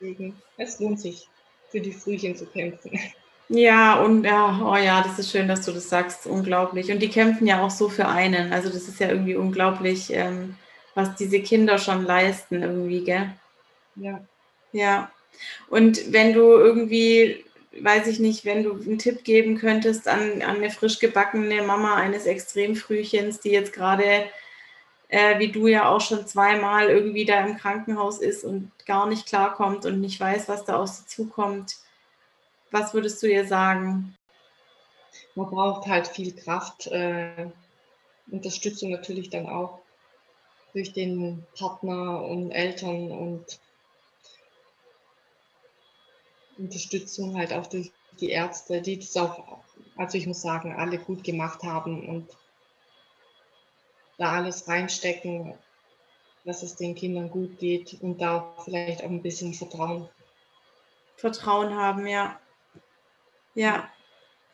[0.01, 1.28] Deswegen, es lohnt sich,
[1.70, 2.99] für die Frühchen zu kämpfen.
[3.51, 6.26] Ja, und ja, oh ja, das ist schön, dass du das sagst.
[6.26, 6.93] Unglaublich.
[6.93, 8.53] Und die kämpfen ja auch so für einen.
[8.53, 10.57] Also das ist ja irgendwie unglaublich, ähm,
[10.99, 13.30] was diese Kinder schon leisten irgendwie, gell?
[13.94, 14.20] Ja.
[14.72, 15.12] Ja.
[15.68, 17.44] Und wenn du irgendwie,
[17.80, 21.94] weiß ich nicht, wenn du einen Tipp geben könntest an, an eine frisch gebackene Mama
[21.94, 24.24] eines Extremfrühchens, die jetzt gerade
[25.09, 29.26] äh, wie du ja auch schon zweimal irgendwie da im Krankenhaus ist und gar nicht
[29.26, 31.76] klarkommt und nicht weiß, was da auf sie zukommt.
[32.72, 34.16] Was würdest du ihr sagen?
[35.36, 37.46] Man braucht halt viel Kraft, äh,
[38.30, 39.80] Unterstützung natürlich dann auch
[40.73, 43.61] durch den Partner und Eltern und
[46.59, 49.61] Unterstützung halt auch durch die Ärzte, die das auch,
[49.97, 52.29] also ich muss sagen, alle gut gemacht haben und
[54.19, 55.55] da alles reinstecken,
[56.45, 60.09] dass es den Kindern gut geht und da vielleicht auch ein bisschen Vertrauen.
[61.16, 62.39] Vertrauen haben, ja.
[63.55, 63.89] Ja,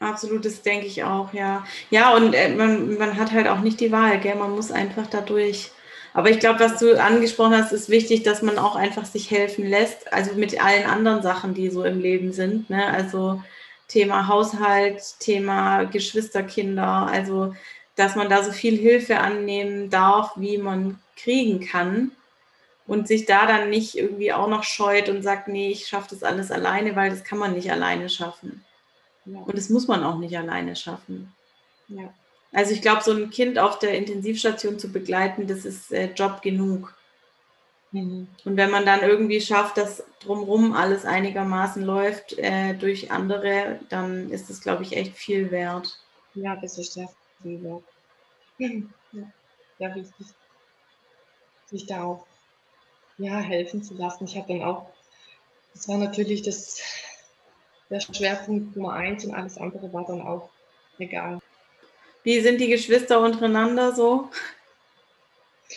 [0.00, 1.64] absolut, das denke ich auch, ja.
[1.90, 4.34] Ja, und äh, man, man hat halt auch nicht die Wahl, gell?
[4.34, 5.70] man muss einfach dadurch.
[6.14, 9.66] Aber ich glaube, was du angesprochen hast, ist wichtig, dass man auch einfach sich helfen
[9.66, 12.70] lässt, also mit allen anderen Sachen, die so im Leben sind.
[12.70, 12.86] Ne?
[12.86, 13.42] Also
[13.88, 17.54] Thema Haushalt, Thema Geschwisterkinder, also
[17.96, 22.12] dass man da so viel Hilfe annehmen darf, wie man kriegen kann
[22.86, 26.22] und sich da dann nicht irgendwie auch noch scheut und sagt, nee, ich schaffe das
[26.22, 28.64] alles alleine, weil das kann man nicht alleine schaffen.
[29.24, 29.40] Ja.
[29.40, 31.32] Und das muss man auch nicht alleine schaffen.
[31.88, 32.12] Ja.
[32.54, 36.40] Also ich glaube, so ein Kind auf der Intensivstation zu begleiten, das ist äh, Job
[36.40, 36.96] genug.
[37.90, 38.28] Mhm.
[38.44, 44.30] Und wenn man dann irgendwie schafft, dass drumherum alles einigermaßen läuft äh, durch andere, dann
[44.30, 45.98] ist das, glaube ich, echt viel wert.
[46.34, 47.08] Ja, das ist sehr
[47.42, 47.82] Liebe.
[49.12, 49.22] Ja,
[49.78, 50.26] sehr wichtig.
[51.66, 52.26] Sich da auch
[53.16, 54.24] ja, helfen zu lassen.
[54.24, 54.90] Ich habe dann auch,
[55.72, 56.80] das war natürlich das,
[57.90, 60.50] der Schwerpunkt Nummer eins und alles andere war dann auch
[60.98, 61.38] egal.
[62.24, 64.30] Wie sind die Geschwister untereinander so?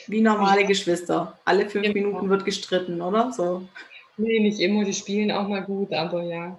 [0.08, 0.68] Wie normale ja.
[0.68, 1.38] Geschwister.
[1.46, 1.94] Alle fünf ja.
[1.94, 3.32] Minuten wird gestritten, oder?
[3.32, 3.68] So.
[4.18, 4.84] Nee, nicht immer.
[4.84, 6.58] Die spielen auch mal gut, aber ja.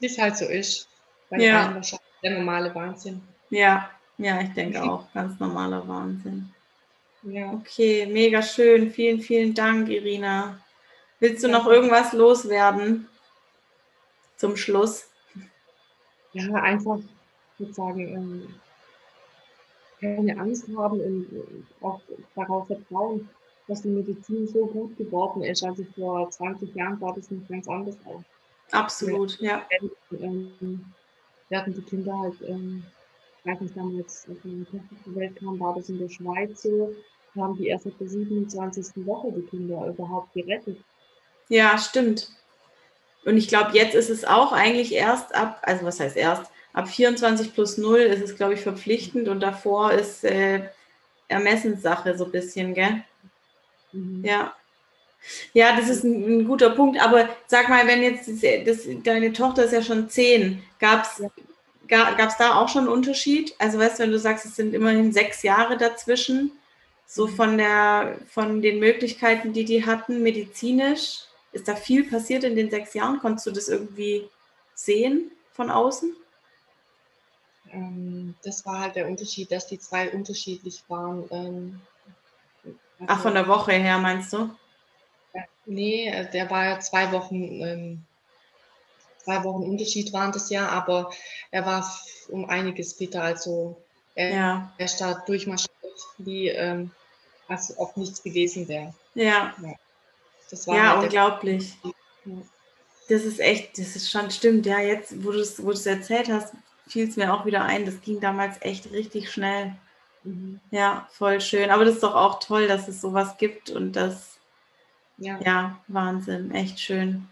[0.00, 0.88] Wie es halt so ist.
[1.30, 1.74] Bei ja.
[1.74, 3.20] wahrscheinlich der normale Wahnsinn.
[3.50, 5.06] Ja, ja, ich denke auch.
[5.12, 6.50] Ganz normaler Wahnsinn.
[7.22, 7.52] Ja.
[7.52, 8.90] Okay, mega schön.
[8.90, 10.58] Vielen, vielen Dank, Irina.
[11.20, 13.08] Willst du noch irgendwas loswerden
[14.36, 15.08] zum Schluss?
[16.32, 16.98] Ja, einfach,
[17.54, 18.54] ich würde sagen, ähm,
[20.00, 22.00] keine Angst haben und auch
[22.34, 23.28] darauf vertrauen,
[23.68, 25.62] dass die Medizin so gut geworden ist.
[25.64, 28.22] Also vor 20 Jahren war das noch ganz anders auch.
[28.70, 29.66] Absolut, ja.
[30.10, 30.84] Ähm,
[31.48, 32.84] werden die Kinder halt, ähm,
[33.38, 36.62] ich weiß nicht, damals, als meine Tochter zur Welt kam, war das in der Schweiz
[36.62, 36.94] so,
[37.36, 39.06] haben die erst ab der 27.
[39.06, 40.78] Woche die Kinder überhaupt gerettet.
[41.48, 42.30] Ja, stimmt.
[43.24, 46.88] Und ich glaube, jetzt ist es auch eigentlich erst ab, also was heißt erst, ab
[46.88, 50.68] 24 plus 0 ist es, glaube ich, verpflichtend und davor ist äh,
[51.28, 53.02] Ermessenssache so ein bisschen, gell?
[53.92, 54.22] Mhm.
[54.24, 54.54] Ja.
[55.54, 57.00] Ja, das ist ein, ein, guter Punkt.
[57.00, 61.22] Aber sag mal, wenn jetzt das, das, deine Tochter ist ja schon zehn, gab es
[61.88, 63.54] gab es da auch schon einen Unterschied?
[63.58, 66.52] Also weißt du, wenn du sagst, es sind immerhin sechs Jahre dazwischen,
[67.06, 67.36] so mhm.
[67.36, 71.20] von der von den Möglichkeiten, die die hatten, medizinisch,
[71.52, 73.18] ist da viel passiert in den sechs Jahren?
[73.18, 74.28] Konntest du das irgendwie
[74.74, 76.14] sehen von außen?
[77.74, 81.24] Ähm, das war halt der Unterschied, dass die zwei unterschiedlich waren.
[81.30, 81.80] Ähm,
[82.64, 82.74] also,
[83.06, 84.50] Ach, von der Woche her meinst du?
[85.66, 88.04] Nee, äh, der war ja zwei Wochen, ähm,
[89.18, 91.10] zwei Wochen Unterschied waren das ja, aber
[91.50, 91.90] er war
[92.28, 93.22] um einiges fitter.
[93.22, 93.76] Also
[94.14, 94.72] er, ja.
[94.78, 95.72] er da durchmarschiert,
[96.18, 96.90] wie ähm,
[97.48, 98.94] als ob nichts gewesen wäre.
[99.14, 99.54] Ja.
[99.60, 99.74] Ja,
[100.50, 101.74] das war ja halt unglaublich.
[101.82, 102.32] Ja.
[103.08, 104.64] Das ist echt, das ist schon stimmt.
[104.66, 106.54] Ja, jetzt, wo du es wo erzählt hast,
[106.86, 107.86] fiel es mir auch wieder ein.
[107.86, 109.74] Das ging damals echt richtig schnell.
[110.22, 110.60] Mhm.
[110.70, 111.70] Ja, voll schön.
[111.70, 114.38] Aber das ist doch auch toll, dass es sowas gibt und das,
[115.18, 117.26] ja, ja Wahnsinn, echt schön.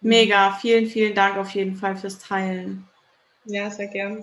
[0.00, 2.86] Mega, vielen, vielen Dank auf jeden Fall fürs Teilen.
[3.44, 4.22] Ja, sehr gern.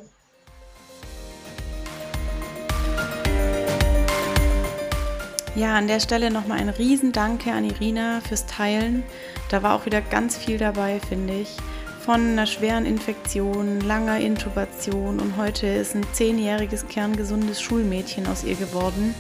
[5.55, 9.03] Ja, an der Stelle nochmal ein Riesendanke an Irina fürs Teilen.
[9.49, 11.57] Da war auch wieder ganz viel dabei, finde ich
[12.06, 18.53] von einer schweren Infektion, langer Intubation und heute ist ein zehnjähriges kerngesundes Schulmädchen aus ihr
[18.53, 19.16] geworden.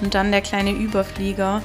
[0.00, 1.62] Und dann der kleine Überflieger,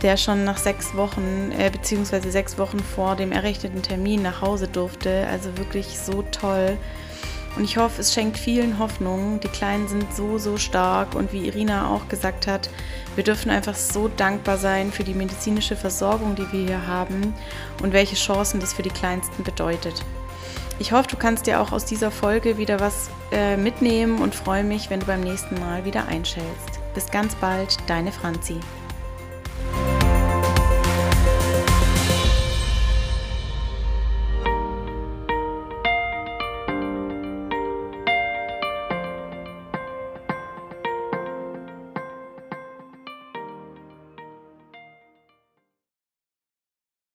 [0.00, 4.66] der schon nach sechs Wochen, äh, beziehungsweise sechs Wochen vor dem errechneten Termin nach Hause
[4.66, 5.26] durfte.
[5.30, 6.78] Also wirklich so toll.
[7.56, 9.40] Und ich hoffe, es schenkt vielen Hoffnung.
[9.40, 11.14] Die Kleinen sind so, so stark.
[11.14, 12.70] Und wie Irina auch gesagt hat,
[13.14, 17.34] wir dürfen einfach so dankbar sein für die medizinische Versorgung, die wir hier haben
[17.82, 20.02] und welche Chancen das für die Kleinsten bedeutet.
[20.78, 24.64] Ich hoffe, du kannst dir auch aus dieser Folge wieder was äh, mitnehmen und freue
[24.64, 26.80] mich, wenn du beim nächsten Mal wieder einschältst.
[26.94, 28.58] Bis ganz bald, deine Franzi.